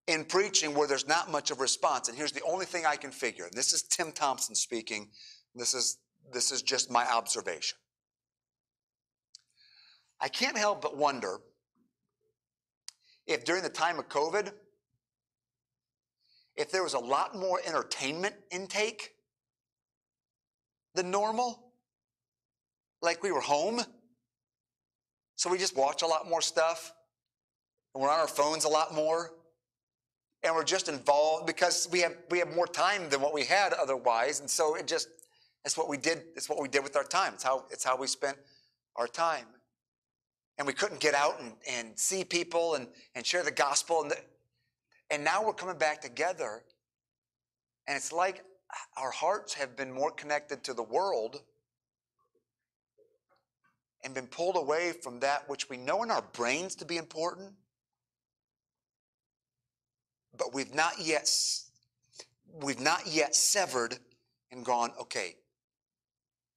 [0.07, 2.09] in preaching where there's not much of response.
[2.09, 3.44] And here's the only thing I can figure.
[3.44, 5.11] And this is Tim Thompson speaking.
[5.55, 5.99] This is
[6.33, 7.79] this is just my observation.
[10.20, 11.38] I can't help but wonder
[13.27, 14.53] if during the time of COVID,
[16.57, 19.12] if there was a lot more entertainment intake
[20.95, 21.72] than normal,
[23.03, 23.81] like we were home.
[25.37, 26.93] So we just watch a lot more stuff,
[27.95, 29.33] and we're on our phones a lot more,
[30.43, 33.74] and we're just involved because we have we have more time than what we had
[33.74, 35.09] otherwise, and so it just
[35.64, 36.22] it's what we did.
[36.37, 37.35] It's what we did with our time.
[37.35, 38.39] It's how it's how we spent
[38.97, 39.45] our time,
[40.57, 44.12] and we couldn't get out and, and see people and and share the gospel, and
[44.12, 44.16] the,
[45.11, 46.63] and now we're coming back together,
[47.87, 48.45] and it's like
[48.97, 51.43] our hearts have been more connected to the world
[54.05, 57.53] and been pulled away from that which we know in our brains to be important,
[60.37, 61.29] but we've not yet
[62.63, 63.99] we've not yet severed
[64.51, 65.37] and gone, okay,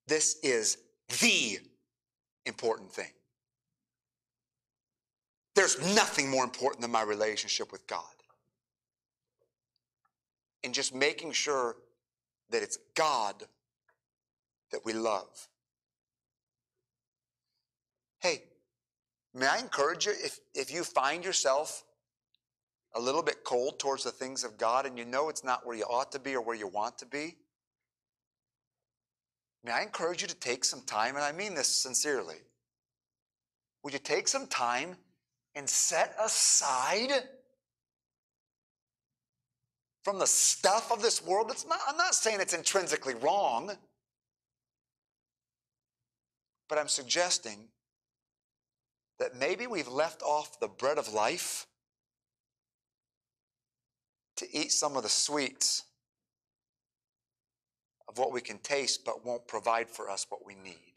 [0.08, 0.78] this is
[1.22, 1.60] the
[2.45, 3.12] important thing.
[5.56, 8.04] There's nothing more important than my relationship with God.
[10.64, 11.78] And just making sure
[12.49, 13.43] that it's God
[14.72, 15.47] that we love.
[18.20, 18.43] Hey,
[19.34, 21.84] may I encourage you if, if you find yourself
[22.95, 25.76] a little bit cold towards the things of God and you know it's not where
[25.76, 27.36] you ought to be or where you want to be,
[29.64, 32.38] may I encourage you to take some time, and I mean this sincerely.
[33.84, 34.97] Would you take some time
[35.55, 37.12] and set aside
[40.04, 41.50] from the stuff of this world?
[41.50, 43.72] That's not, I'm not saying it's intrinsically wrong,
[46.68, 47.68] but I'm suggesting
[49.20, 51.68] that maybe we've left off the bread of life
[54.38, 55.84] to eat some of the sweets
[58.08, 60.93] of what we can taste but won't provide for us what we need.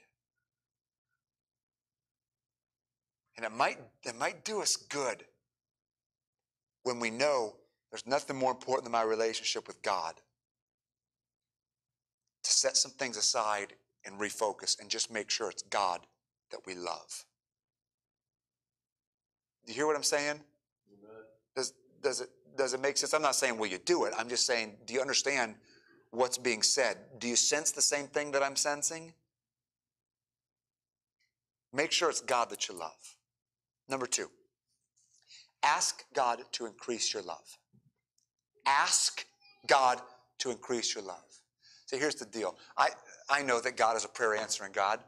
[3.37, 5.25] And it might, it might do us good
[6.85, 7.57] when we know
[7.93, 10.14] there's nothing more important than my relationship with God.
[12.43, 13.74] To set some things aside
[14.07, 16.01] and refocus and just make sure it's God
[16.51, 17.24] that we love.
[19.66, 20.40] Do you hear what I'm saying?
[21.55, 23.12] Does, does, it, does it make sense?
[23.12, 24.14] I'm not saying will you do it.
[24.18, 25.55] I'm just saying, do you understand
[26.11, 26.97] what's being said?
[27.18, 29.12] Do you sense the same thing that I'm sensing?
[31.74, 33.16] Make sure it's God that you love.
[33.88, 34.30] Number two,
[35.62, 37.59] ask God to increase your love.
[38.67, 39.27] Ask
[39.67, 40.01] God
[40.39, 41.25] to increase your love.
[41.87, 42.57] So here's the deal.
[42.77, 42.89] I,
[43.29, 45.01] I know that God is a prayer answering God.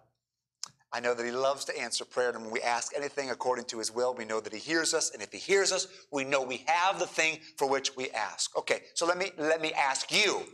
[0.93, 3.79] I know that He loves to answer prayer, and when we ask anything according to
[3.79, 6.41] His will, we know that He hears us, and if He hears us, we know
[6.41, 8.57] we have the thing for which we ask.
[8.57, 10.45] Okay, so let me let me ask you: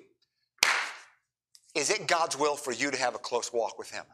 [1.75, 4.05] Is it God's will for you to have a close walk with Him?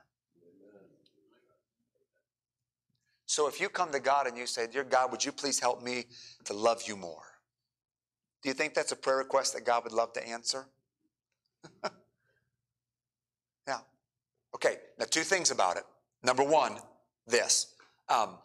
[3.26, 5.80] So if you come to God and you say, "Dear God, would you please help
[5.80, 6.06] me
[6.44, 7.35] to love you more?"
[8.46, 10.66] Do you think that's a prayer request that God would love to answer?
[13.66, 13.78] yeah.
[14.54, 15.82] Okay, now two things about it.
[16.22, 16.76] Number one,
[17.26, 17.74] this.
[18.08, 18.36] Um,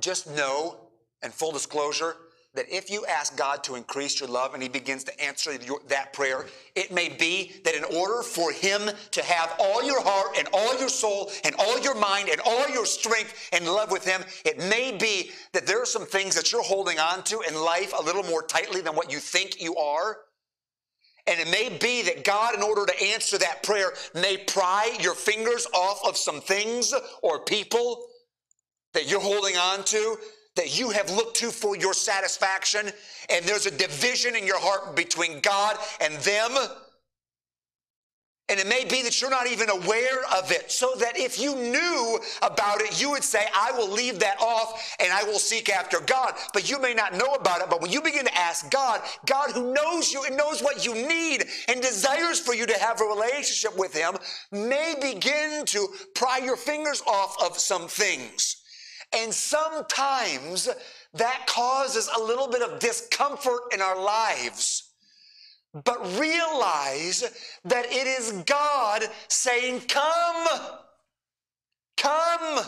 [0.00, 0.76] just know,
[1.22, 2.16] and full disclosure,
[2.56, 5.80] that if you ask God to increase your love and He begins to answer your,
[5.88, 10.36] that prayer, it may be that in order for Him to have all your heart
[10.38, 14.04] and all your soul and all your mind and all your strength and love with
[14.04, 17.54] Him, it may be that there are some things that you're holding on to in
[17.54, 20.18] life a little more tightly than what you think you are.
[21.26, 25.14] And it may be that God, in order to answer that prayer, may pry your
[25.14, 28.06] fingers off of some things or people
[28.94, 30.16] that you're holding on to
[30.56, 32.90] that you have looked to for your satisfaction.
[33.30, 36.50] And there's a division in your heart between God and them.
[38.48, 41.56] And it may be that you're not even aware of it, so that if you
[41.56, 45.68] knew about it, you would say, I will leave that off and I will seek
[45.68, 46.34] after God.
[46.54, 47.68] But you may not know about it.
[47.68, 50.94] But when you begin to ask God, God who knows you and knows what you
[50.94, 54.14] need and desires for you to have a relationship with Him,
[54.52, 58.62] may begin to pry your fingers off of some things.
[59.12, 60.68] And sometimes
[61.14, 64.86] that causes a little bit of discomfort in our lives
[65.84, 67.24] but realize
[67.64, 70.46] that it is God saying, Come,
[71.96, 72.64] come.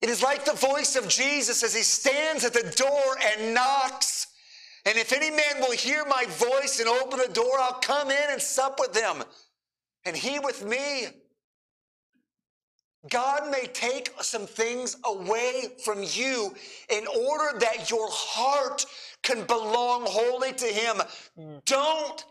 [0.00, 4.28] It is like the voice of Jesus as he stands at the door and knocks.
[4.86, 8.30] And if any man will hear my voice and open the door, I'll come in
[8.30, 9.24] and sup with him,
[10.04, 11.08] and he with me.
[13.08, 16.54] God may take some things away from you
[16.90, 18.84] in order that your heart
[19.22, 21.00] can belong wholly to Him.
[21.64, 22.24] Don't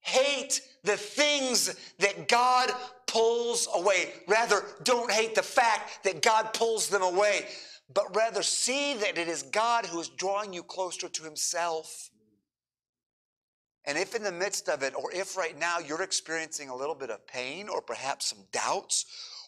[0.00, 2.70] hate the things that God
[3.06, 4.12] pulls away.
[4.28, 7.46] Rather, don't hate the fact that God pulls them away,
[7.92, 12.10] but rather see that it is God who is drawing you closer to Himself.
[13.86, 16.94] And if in the midst of it, or if right now you're experiencing a little
[16.94, 19.04] bit of pain, or perhaps some doubts,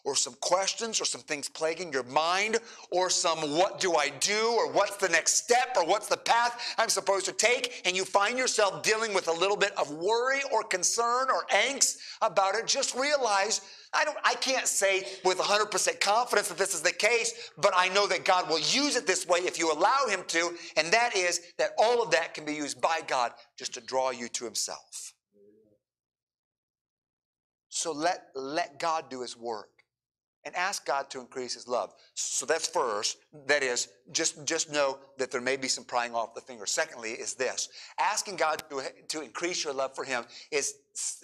[0.07, 2.55] or some questions, or some things plaguing your mind,
[2.91, 6.75] or some what do I do, or what's the next step, or what's the path
[6.77, 10.39] I'm supposed to take, and you find yourself dealing with a little bit of worry
[10.49, 13.59] or concern or angst about it, just realize
[13.93, 17.89] I don't I can't say with 100% confidence that this is the case, but I
[17.89, 21.17] know that God will use it this way if you allow him to, and that
[21.17, 24.45] is that all of that can be used by God just to draw you to
[24.45, 25.13] himself.
[27.67, 29.76] So let let God do his work
[30.47, 31.93] and ask God to increase his love.
[32.13, 33.17] So that's first.
[33.47, 36.65] That is, just, just know that there may be some prying off the finger.
[36.65, 37.67] Secondly, is this
[37.99, 40.75] asking God to, to increase your love for him is,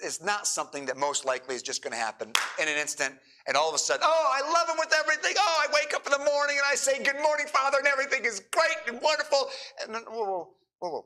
[0.03, 3.15] is not something that most likely is just going to happen in an instant.
[3.47, 5.36] And all of a sudden, oh, I love him with everything.
[5.38, 8.26] Oh, I wake up in the morning and I say, Good morning, Father, and everything
[8.26, 9.47] is great and wonderful.
[9.82, 10.49] And then, whoa, whoa,
[10.80, 11.05] whoa, whoa.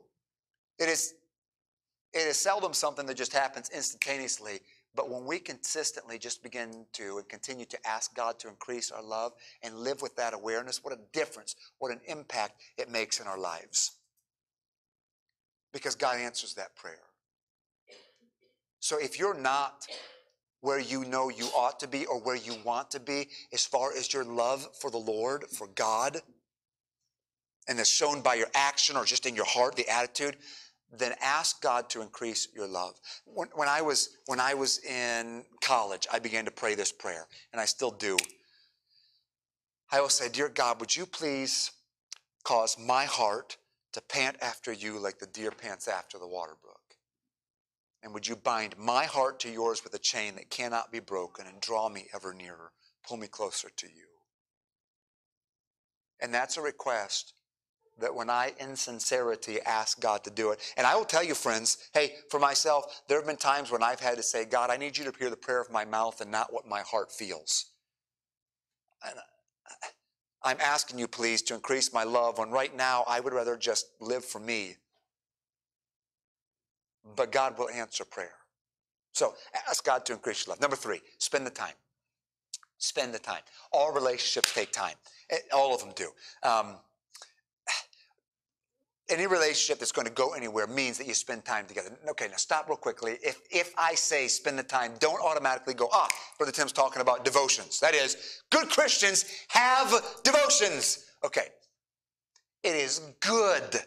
[0.80, 1.14] It is,
[2.12, 4.60] it is seldom something that just happens instantaneously.
[4.98, 9.00] But when we consistently just begin to and continue to ask God to increase our
[9.00, 9.30] love
[9.62, 13.38] and live with that awareness, what a difference, what an impact it makes in our
[13.38, 13.92] lives.
[15.72, 16.98] Because God answers that prayer.
[18.80, 19.86] So if you're not
[20.62, 23.92] where you know you ought to be or where you want to be as far
[23.96, 26.20] as your love for the Lord, for God,
[27.68, 30.38] and that's shown by your action or just in your heart, the attitude,
[30.90, 32.94] then ask God to increase your love.
[33.26, 37.26] When, when, I was, when I was in college, I began to pray this prayer,
[37.52, 38.16] and I still do.
[39.90, 41.70] I will say, Dear God, would you please
[42.44, 43.56] cause my heart
[43.92, 46.78] to pant after you like the deer pants after the water brook?
[48.02, 51.46] And would you bind my heart to yours with a chain that cannot be broken
[51.46, 52.72] and draw me ever nearer,
[53.06, 54.06] pull me closer to you?
[56.20, 57.34] And that's a request
[57.98, 61.34] that when I, in sincerity, ask God to do it, and I will tell you,
[61.34, 64.76] friends, hey, for myself, there have been times when I've had to say, God, I
[64.76, 67.66] need you to hear the prayer of my mouth and not what my heart feels.
[69.04, 69.14] And
[70.42, 73.86] I'm asking you, please, to increase my love when right now I would rather just
[74.00, 74.76] live for me.
[77.16, 78.34] But God will answer prayer.
[79.12, 79.34] So
[79.68, 80.60] ask God to increase your love.
[80.60, 81.74] Number three, spend the time.
[82.78, 83.40] Spend the time.
[83.72, 84.94] All relationships take time.
[85.30, 86.10] Eh, all of them do.
[86.48, 86.76] Um,
[89.10, 91.96] any relationship that's going to go anywhere means that you spend time together.
[92.10, 93.18] Okay, now stop real quickly.
[93.22, 97.24] If if I say spend the time, don't automatically go, ah, Brother Tim's talking about
[97.24, 97.80] devotions.
[97.80, 99.92] That is, good Christians have
[100.24, 101.06] devotions.
[101.24, 101.48] Okay.
[102.62, 103.80] It is good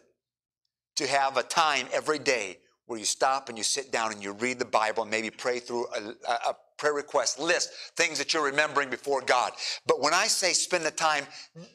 [0.96, 4.34] to have a time every day where you stop and you sit down and you
[4.34, 8.44] read the Bible and maybe pray through a, a prayer request list, things that you're
[8.44, 9.54] remembering before God.
[9.86, 11.26] But when I say spend the time,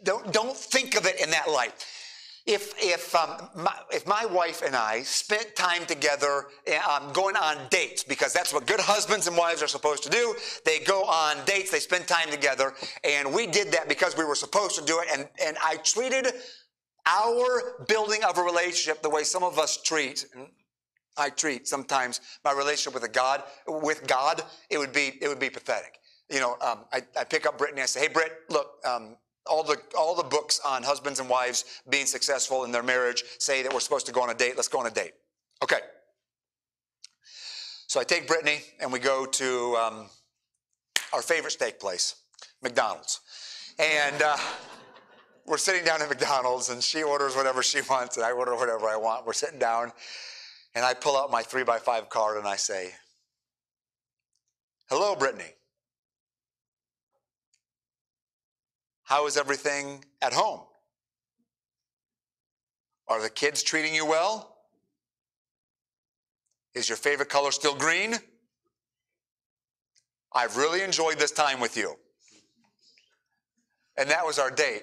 [0.02, 1.72] don't, don't think of it in that light
[2.46, 6.46] if if um, my, if my wife and I spent time together
[6.88, 10.34] um, going on dates because that's what good husbands and wives are supposed to do.
[10.64, 12.72] They go on dates, they spend time together,
[13.02, 15.08] and we did that because we were supposed to do it.
[15.12, 16.28] And and I treated
[17.06, 20.24] our building of a relationship the way some of us treat.
[21.18, 24.42] I treat sometimes my relationship with a God with God.
[24.70, 25.98] It would be it would be pathetic.
[26.30, 27.80] You know, um, I, I pick up Brittany.
[27.80, 29.16] And I say, "Hey, Britt, look, um,
[29.48, 33.62] all the all the books on husbands and wives being successful in their marriage say
[33.62, 34.54] that we're supposed to go on a date.
[34.56, 35.12] Let's go on a date.
[35.62, 35.80] Okay.
[37.88, 40.06] So I take Brittany and we go to um,
[41.12, 42.16] our favorite steak place,
[42.62, 43.20] McDonald's,
[43.78, 44.36] and uh,
[45.46, 48.88] we're sitting down at McDonald's and she orders whatever she wants and I order whatever
[48.88, 49.24] I want.
[49.24, 49.92] We're sitting down
[50.74, 52.92] and I pull out my three by five card and I say,
[54.88, 55.52] "Hello, Brittany."
[59.06, 60.62] How is everything at home?
[63.06, 64.56] Are the kids treating you well?
[66.74, 68.16] Is your favorite color still green?
[70.32, 71.94] I've really enjoyed this time with you.
[73.96, 74.82] And that was our date.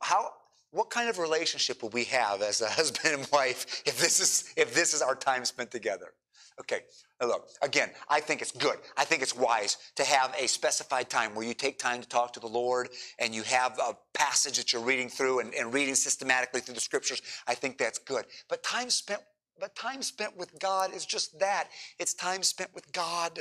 [0.00, 0.34] How
[0.70, 4.54] what kind of relationship will we have as a husband and wife if this is
[4.56, 6.12] if this is our time spent together?
[6.60, 6.80] Okay,
[7.22, 8.78] look, again, I think it's good.
[8.96, 12.32] I think it's wise to have a specified time where you take time to talk
[12.32, 12.88] to the Lord
[13.20, 16.80] and you have a passage that you're reading through and, and reading systematically through the
[16.80, 17.22] scriptures.
[17.46, 18.24] I think that's good.
[18.48, 19.22] But time spent
[19.60, 21.68] but time spent with God is just that.
[21.98, 23.40] It's time spent with God.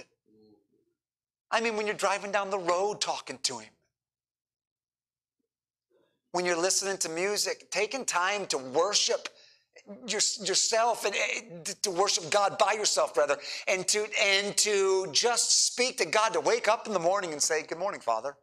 [1.52, 3.70] I mean, when you're driving down the road talking to Him,
[6.32, 9.30] when you're listening to music, taking time to worship
[10.08, 15.68] your, yourself and eh, to worship God by yourself, rather, and to and to just
[15.68, 18.36] speak to God, to wake up in the morning and say, "Good morning, Father."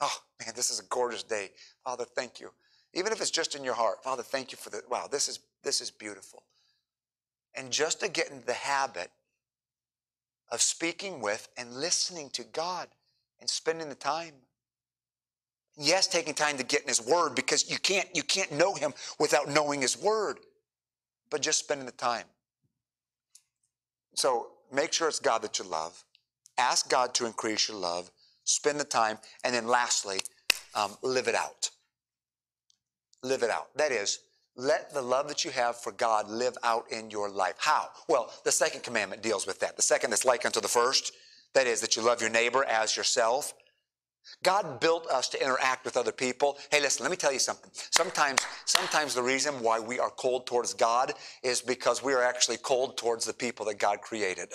[0.00, 1.50] Oh man, this is a gorgeous day,
[1.84, 2.04] Father.
[2.04, 2.50] Thank you.
[2.94, 5.06] Even if it's just in your heart, Father, thank you for the wow.
[5.10, 6.42] This is this is beautiful.
[7.54, 9.10] And just to get into the habit
[10.50, 12.88] of speaking with and listening to God
[13.40, 14.34] and spending the time.
[15.76, 18.92] Yes, taking time to get in his word because you can't you can't know him
[19.18, 20.38] without knowing his word.
[21.30, 22.24] But just spending the time.
[24.14, 26.04] So make sure it's God that you love.
[26.58, 28.10] Ask God to increase your love.
[28.44, 29.18] Spend the time.
[29.44, 30.20] And then lastly,
[30.74, 31.70] um, live it out.
[33.22, 33.68] Live it out.
[33.76, 34.20] That is,
[34.56, 37.54] let the love that you have for God live out in your life.
[37.58, 37.88] How?
[38.08, 39.76] Well, the second commandment deals with that.
[39.76, 41.12] The second that's like unto the first,
[41.54, 43.54] that is, that you love your neighbor as yourself.
[44.42, 46.58] God built us to interact with other people.
[46.70, 47.70] Hey, listen, let me tell you something.
[47.72, 51.12] Sometimes, sometimes the reason why we are cold towards God
[51.42, 54.48] is because we are actually cold towards the people that God created.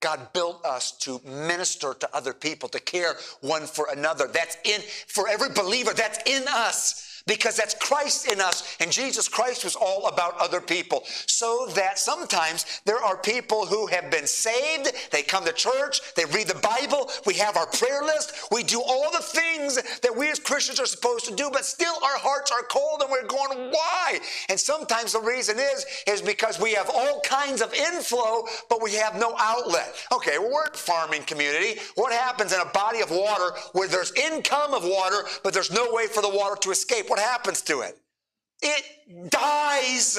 [0.00, 4.26] God built us to minister to other people, to care one for another.
[4.26, 9.28] That's in, for every believer, that's in us because that's Christ in us, and Jesus
[9.28, 11.02] Christ was all about other people.
[11.26, 16.26] So that sometimes there are people who have been saved, they come to church, they
[16.26, 20.30] read the Bible, we have our prayer list, we do all the things that we
[20.30, 23.70] as Christians are supposed to do, but still our hearts are cold and we're going,
[23.70, 24.18] why?
[24.50, 28.94] And sometimes the reason is, is because we have all kinds of inflow, but we
[28.94, 29.94] have no outlet.
[30.12, 31.80] Okay, well, we're a farming community.
[31.94, 35.92] What happens in a body of water where there's income of water, but there's no
[35.92, 37.08] way for the water to escape?
[37.14, 37.96] What happens to it?
[38.60, 40.18] It dies.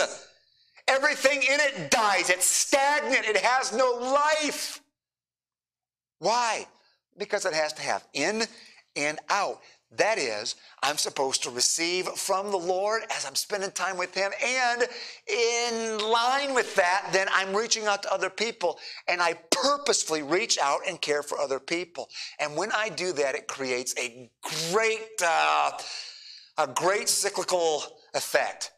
[0.88, 2.30] Everything in it dies.
[2.30, 3.26] It's stagnant.
[3.26, 4.80] It has no life.
[6.20, 6.66] Why?
[7.18, 8.43] Because it has to have in
[8.96, 9.60] and out.
[9.98, 14.32] That is, I'm supposed to receive from the Lord as I'm spending time with Him.
[14.41, 14.86] And
[15.28, 18.80] in line with that, then I'm reaching out to other people
[19.10, 22.08] and I purposefully reach out and care for other people.
[22.39, 24.30] And when I do that, it creates a
[24.72, 25.72] great, uh,
[26.58, 27.84] a great cyclical
[28.14, 28.72] effect.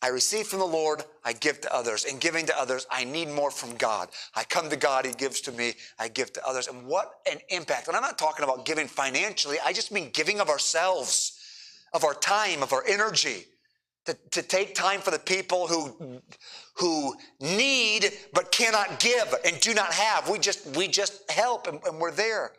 [0.00, 2.04] I receive from the Lord, I give to others.
[2.04, 4.10] In giving to others, I need more from God.
[4.36, 6.68] I come to God, He gives to me, I give to others.
[6.68, 7.88] And what an impact.
[7.88, 11.40] And I'm not talking about giving financially, I just mean giving of ourselves,
[11.92, 13.46] of our time, of our energy.
[14.06, 16.22] To, to take time for the people who,
[16.76, 20.30] who need but cannot give and do not have.
[20.30, 22.52] We just, we just help and, and we're there.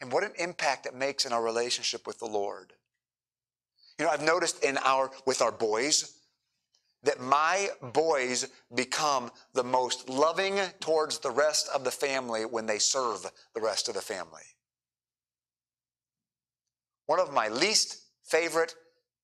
[0.00, 2.72] And what an impact it makes in our relationship with the Lord.
[3.98, 6.14] You know, I've noticed in our with our boys
[7.02, 12.78] that my boys become the most loving towards the rest of the family when they
[12.78, 14.42] serve the rest of the family.
[17.06, 18.74] One of my least favorite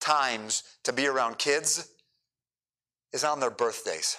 [0.01, 1.89] times to be around kids
[3.13, 4.17] is on their birthdays.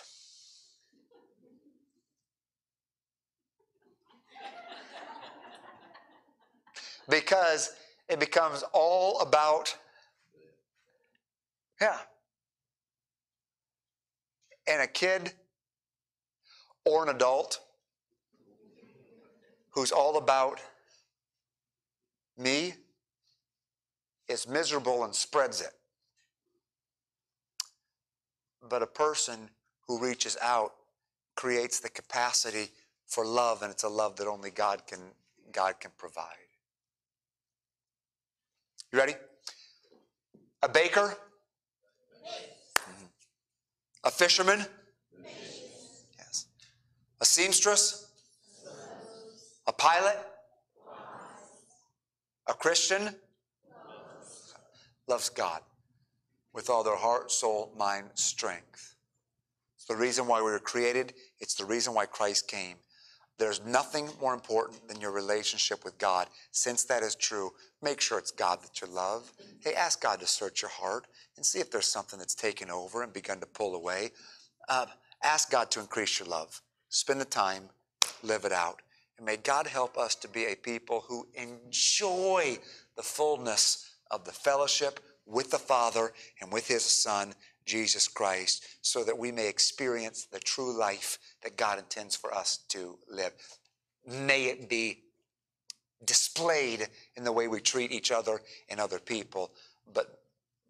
[7.10, 7.72] because
[8.10, 9.76] it becomes all about
[11.80, 11.98] yeah.
[14.68, 15.34] And a kid
[16.86, 17.60] or an adult
[19.72, 20.60] who's all about
[22.38, 22.74] me
[24.28, 25.72] is miserable and spreads it.
[28.68, 29.50] But a person
[29.88, 30.74] who reaches out
[31.36, 32.70] creates the capacity
[33.06, 35.00] for love, and it's a love that only God can,
[35.52, 36.26] God can provide.
[38.92, 39.14] You ready?
[40.64, 41.16] A baker
[44.04, 44.66] a fisherman?
[46.18, 46.46] Yes.
[47.22, 48.12] A seamstress?
[49.68, 50.18] A pilot?
[52.48, 53.16] A Christian?
[55.08, 55.62] Loves God
[56.54, 58.96] with all their heart, soul, mind, strength.
[59.76, 61.14] It's the reason why we were created.
[61.40, 62.78] It's the reason why Christ came.
[63.38, 66.28] There's nothing more important than your relationship with God.
[66.52, 69.32] Since that is true, make sure it's God that you love.
[69.60, 73.04] Hey, ask God to search your heart and see if there's something that's taken over
[73.04, 74.12] and begun to pull away.
[74.70, 74.86] Uh,
[75.24, 76.62] ask God to increase your love.
[76.90, 77.70] Spend the time,
[78.24, 78.82] live it out.
[79.18, 82.58] And may God help us to be a people who enjoy
[82.96, 87.34] the fullness of the fellowship with the Father and with His Son,
[87.66, 92.58] Jesus Christ, so that we may experience the true life that God intends for us
[92.70, 93.34] to live.
[94.08, 95.04] May it be
[96.04, 99.52] displayed in the way we treat each other and other people.
[99.94, 100.20] But,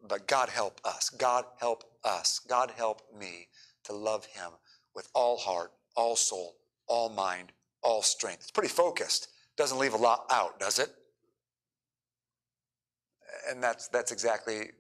[0.08, 1.10] but God help us.
[1.10, 2.40] God help us.
[2.48, 3.48] God help me
[3.84, 4.52] to love Him
[4.96, 6.56] with all heart, all soul,
[6.88, 8.44] all mind, all strength.
[8.44, 9.30] It's pretty focused.
[9.58, 10.90] Doesn't leave a lot out, does it?
[13.50, 14.72] and that's that's exactly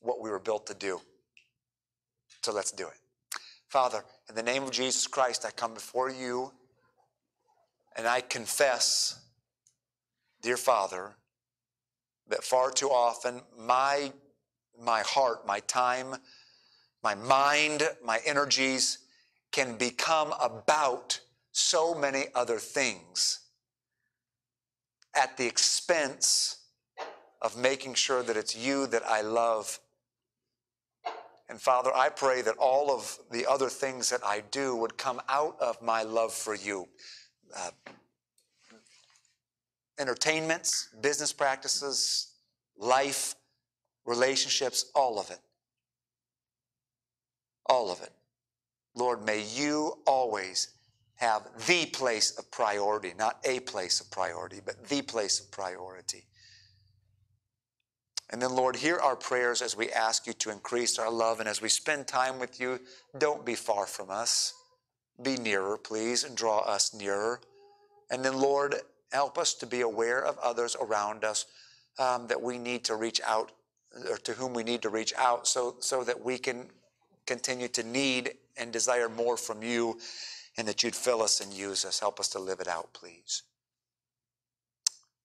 [0.00, 1.00] what we were built to do.
[2.42, 2.94] So let's do it.
[3.68, 6.52] Father, in the name of Jesus Christ, I come before you
[7.96, 9.20] and I confess,
[10.40, 11.16] dear Father,
[12.28, 14.12] that far too often my
[14.80, 16.14] my heart, my time,
[17.02, 18.98] my mind, my energies
[19.50, 21.20] can become about
[21.52, 23.40] so many other things
[25.14, 26.58] at the expense
[27.42, 29.80] of making sure that it's you that I love.
[31.48, 35.20] And Father, I pray that all of the other things that I do would come
[35.28, 36.86] out of my love for you.
[37.56, 37.70] Uh,
[39.98, 42.34] entertainments, business practices,
[42.76, 43.34] life,
[44.04, 45.40] relationships, all of it.
[47.66, 48.12] All of it.
[48.94, 50.68] Lord, may you always
[51.16, 56.27] have the place of priority, not a place of priority, but the place of priority.
[58.30, 61.40] And then, Lord, hear our prayers as we ask you to increase our love.
[61.40, 62.78] And as we spend time with you,
[63.16, 64.52] don't be far from us.
[65.22, 67.40] Be nearer, please, and draw us nearer.
[68.10, 68.74] And then, Lord,
[69.12, 71.46] help us to be aware of others around us
[71.98, 73.52] um, that we need to reach out,
[74.10, 76.66] or to whom we need to reach out, so, so that we can
[77.26, 79.98] continue to need and desire more from you,
[80.56, 81.98] and that you'd fill us and use us.
[81.98, 83.42] Help us to live it out, please.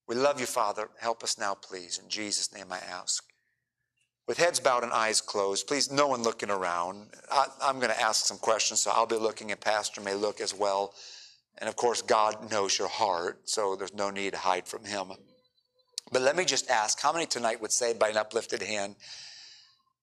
[0.07, 0.89] We love you, Father.
[0.99, 1.99] Help us now, please.
[2.01, 3.23] In Jesus' name I ask.
[4.27, 7.07] With heads bowed and eyes closed, please, no one looking around.
[7.31, 10.39] I, am going to ask some questions, so I'll be looking, and Pastor may look
[10.39, 10.93] as well.
[11.57, 15.11] And of course, God knows your heart, so there's no need to hide from Him.
[16.11, 18.95] But let me just ask how many tonight would say by an uplifted hand,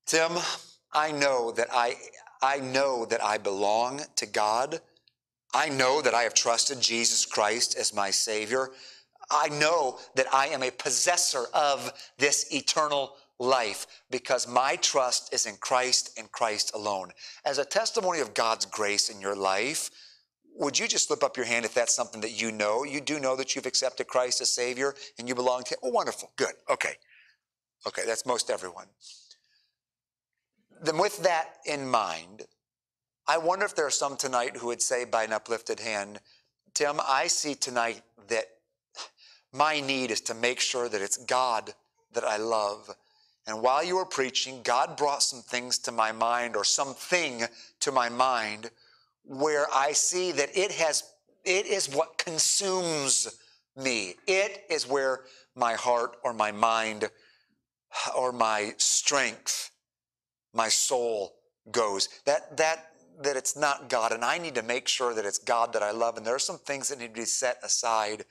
[0.07, 0.33] Tim,
[0.93, 1.95] I know that I,
[2.43, 4.81] I know that I belong to God.
[5.55, 8.71] I know that I have trusted Jesus Christ as my Savior.
[9.31, 15.47] I know that I am a possessor of this eternal life because my trust is
[15.47, 17.11] in Christ and Christ alone.
[17.45, 19.91] As a testimony of God's grace in your life,
[20.57, 22.85] would you just slip up your hand if that's something that you know?
[22.85, 25.79] You do know that you've accepted Christ as Savior and you belong to Him?
[25.83, 26.33] Oh, wonderful.
[26.37, 26.55] Good.
[26.69, 26.95] Okay.
[27.87, 28.87] Okay, that's most everyone.
[30.83, 32.43] Then, with that in mind,
[33.27, 36.21] I wonder if there are some tonight who would say by an uplifted hand,
[36.75, 38.47] Tim, I see tonight that
[39.53, 41.75] my need is to make sure that it's God
[42.13, 42.91] that I love.
[43.47, 47.43] And while you were preaching, God brought some things to my mind or something
[47.81, 48.71] to my mind
[49.25, 51.05] where I see that it has
[51.45, 53.29] it is what consumes
[53.77, 54.15] me.
[54.27, 55.21] It is where
[55.55, 57.09] my heart or my mind
[58.17, 59.71] or my strength,
[60.53, 61.35] my soul
[61.71, 62.09] goes.
[62.27, 62.93] That that
[63.23, 65.91] that it's not God and I need to make sure that it's God that I
[65.91, 68.25] love and there are some things that need to be set aside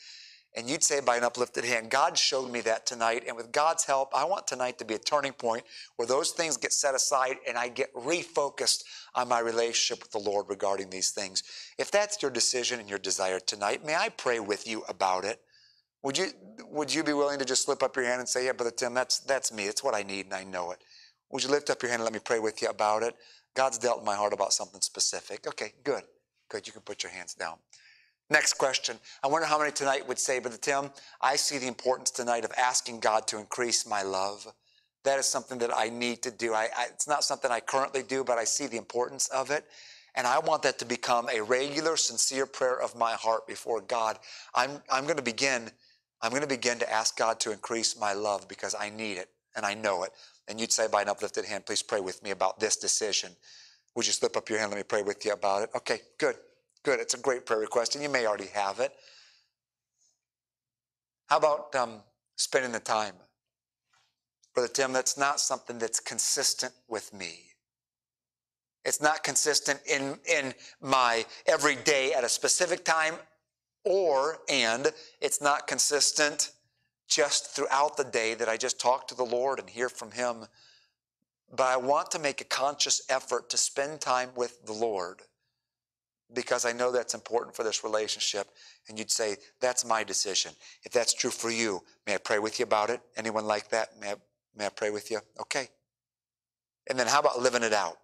[0.59, 3.23] and you'd say by an uplifted hand, God showed me that tonight.
[3.25, 5.63] And with God's help, I want tonight to be a turning point
[5.95, 8.83] where those things get set aside and I get refocused
[9.15, 11.43] on my relationship with the Lord regarding these things.
[11.77, 15.39] If that's your decision and your desire tonight, may I pray with you about it?
[16.03, 16.27] Would you,
[16.65, 18.93] would you be willing to just slip up your hand and say, Yeah, Brother Tim,
[18.93, 19.63] that's, that's me.
[19.63, 20.79] It's what I need and I know it.
[21.31, 23.15] Would you lift up your hand and let me pray with you about it?
[23.55, 25.47] God's dealt in my heart about something specific.
[25.47, 26.03] Okay, good.
[26.49, 26.67] Good.
[26.67, 27.55] You can put your hands down.
[28.29, 28.97] Next question.
[29.23, 32.51] I wonder how many tonight would say, Brother Tim, I see the importance tonight of
[32.57, 34.47] asking God to increase my love.
[35.03, 36.53] That is something that I need to do.
[36.53, 39.65] I, I, it's not something I currently do, but I see the importance of it.
[40.13, 44.19] And I want that to become a regular, sincere prayer of my heart before God.
[44.53, 45.71] I'm, I'm going to begin,
[46.21, 49.29] I'm going to begin to ask God to increase my love because I need it
[49.55, 50.11] and I know it.
[50.47, 53.31] And you'd say by an uplifted hand, please pray with me about this decision.
[53.95, 54.71] Would you slip up your hand?
[54.71, 55.69] Let me pray with you about it.
[55.75, 56.35] Okay, good.
[56.83, 56.99] Good.
[56.99, 58.93] It's a great prayer request, and you may already have it.
[61.27, 62.01] How about um,
[62.37, 63.15] spending the time?
[64.55, 67.49] Brother Tim, that's not something that's consistent with me.
[68.85, 73.15] It's not consistent in, in my every day at a specific time,
[73.83, 76.51] or, and it's not consistent
[77.07, 80.45] just throughout the day that I just talk to the Lord and hear from Him.
[81.51, 85.21] But I want to make a conscious effort to spend time with the Lord
[86.33, 88.47] because I know that's important for this relationship.
[88.87, 90.51] And you'd say, That's my decision.
[90.83, 93.01] If that's true for you, may I pray with you about it?
[93.17, 93.99] Anyone like that?
[93.99, 94.15] May I,
[94.55, 95.19] may I pray with you?
[95.41, 95.69] Okay.
[96.87, 97.97] And then how about living it out?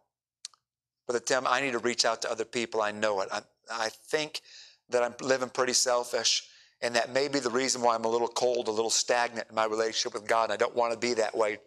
[1.08, 2.82] Brother Tim, I need to reach out to other people.
[2.82, 3.30] I know it.
[3.32, 4.42] I, I think
[4.90, 6.44] that I'm living pretty selfish,
[6.82, 9.56] and that may be the reason why I'm a little cold, a little stagnant in
[9.56, 10.46] my relationship with God.
[10.46, 11.60] And I don't want to be that way.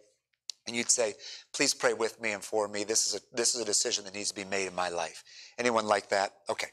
[0.67, 1.13] And you'd say,
[1.53, 2.83] please pray with me and for me.
[2.83, 5.23] This is a, this is a decision that needs to be made in my life.
[5.57, 6.33] Anyone like that?
[6.49, 6.67] Okay.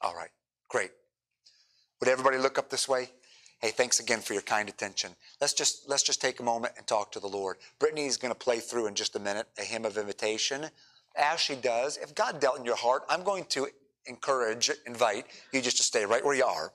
[0.00, 0.30] All right.
[0.68, 0.90] Great.
[2.00, 3.10] Would everybody look up this way?
[3.60, 5.12] Hey, thanks again for your kind attention.
[5.40, 7.56] Let's just let's just take a moment and talk to the Lord.
[7.78, 10.66] Brittany's going to play through in just a minute a hymn of invitation.
[11.16, 13.68] As she does, if God dealt in your heart, I'm going to
[14.04, 16.72] encourage, invite you just to stay right where you are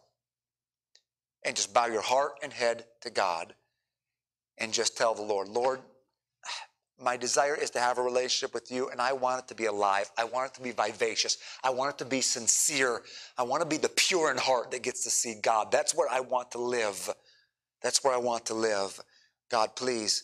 [1.43, 3.53] and just bow your heart and head to God
[4.57, 5.81] and just tell the Lord, Lord,
[7.01, 9.65] my desire is to have a relationship with you and I want it to be
[9.65, 10.09] alive.
[10.17, 11.37] I want it to be vivacious.
[11.63, 13.01] I want it to be sincere.
[13.37, 15.71] I want to be the pure in heart that gets to see God.
[15.71, 17.09] That's where I want to live.
[17.81, 18.99] That's where I want to live.
[19.49, 20.23] God, please.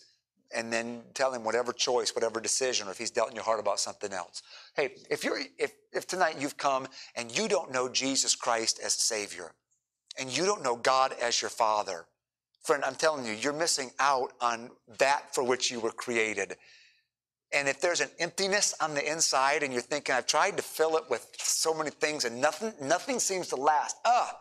[0.56, 3.60] And then tell him whatever choice, whatever decision, or if he's dealt in your heart
[3.60, 4.42] about something else.
[4.76, 8.94] Hey, if you're if if tonight you've come and you don't know Jesus Christ as
[8.94, 9.52] Savior,
[10.18, 12.06] and you don't know God as your Father,
[12.68, 16.58] Friend, I'm telling you, you're missing out on that for which you were created.
[17.54, 20.98] And if there's an emptiness on the inside and you're thinking, I've tried to fill
[20.98, 24.38] it with so many things and nothing, nothing seems to last, ah,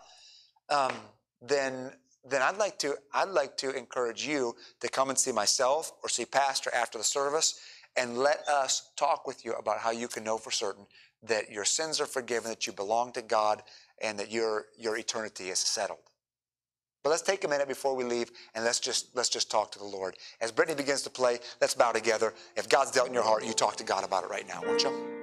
[0.70, 0.92] um,
[1.40, 1.92] then,
[2.28, 6.08] then I'd like to, I'd like to encourage you to come and see myself or
[6.08, 7.60] see Pastor after the service
[7.96, 10.86] and let us talk with you about how you can know for certain
[11.22, 13.62] that your sins are forgiven, that you belong to God,
[14.02, 16.00] and that your, your eternity is settled.
[17.06, 19.78] But let's take a minute before we leave and let's just let's just talk to
[19.78, 20.16] the Lord.
[20.40, 22.34] As Brittany begins to play, let's bow together.
[22.56, 24.82] If God's dealt in your heart, you talk to God about it right now, won't
[24.82, 25.15] you?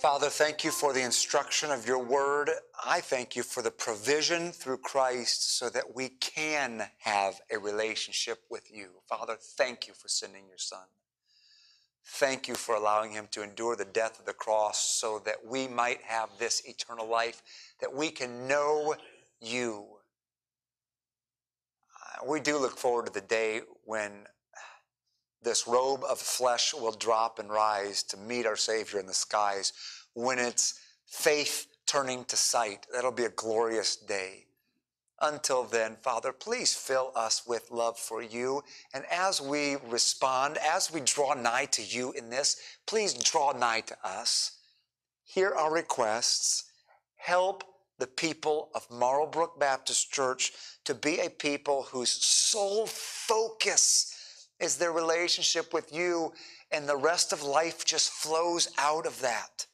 [0.00, 2.48] Father, thank you for the instruction of your word.
[2.86, 8.38] I thank you for the provision through Christ so that we can have a relationship
[8.50, 9.02] with you.
[9.06, 10.86] Father, thank you for sending your son.
[12.02, 15.68] Thank you for allowing him to endure the death of the cross so that we
[15.68, 17.42] might have this eternal life,
[17.82, 18.94] that we can know
[19.38, 19.84] you.
[21.94, 24.12] Uh, We do look forward to the day when
[25.42, 29.72] this robe of flesh will drop and rise to meet our Savior in the skies.
[30.14, 34.46] When it's faith turning to sight, that'll be a glorious day.
[35.22, 38.62] Until then, Father, please fill us with love for you.
[38.94, 43.82] And as we respond, as we draw nigh to you in this, please draw nigh
[43.82, 44.58] to us.
[45.24, 46.64] Hear our requests.
[47.16, 47.64] Help
[47.98, 50.52] the people of Marlbrook Baptist Church
[50.84, 54.14] to be a people whose sole focus
[54.60, 56.32] is their relationship with you,
[56.70, 59.66] and the rest of life just flows out of that.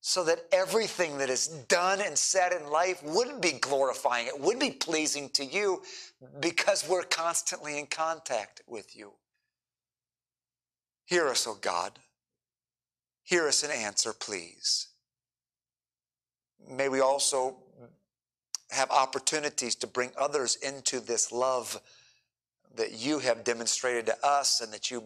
[0.00, 4.60] So that everything that is done and said in life wouldn't be glorifying, it wouldn't
[4.60, 5.82] be pleasing to you
[6.38, 9.12] because we're constantly in contact with you.
[11.06, 11.98] Hear us, O God.
[13.24, 14.88] Hear us and answer, please.
[16.68, 17.56] May we also
[18.70, 21.80] have opportunities to bring others into this love
[22.76, 25.02] that you have demonstrated to us and that you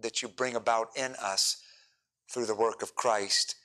[0.00, 1.62] that you bring about in us
[2.30, 3.56] through the work of Christ.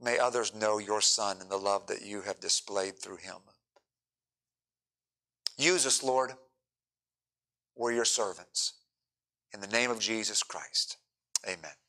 [0.00, 3.36] May others know your son and the love that you have displayed through him.
[5.58, 6.32] Use us, Lord.
[7.76, 8.74] We're your servants.
[9.52, 10.96] In the name of Jesus Christ.
[11.46, 11.72] Amen.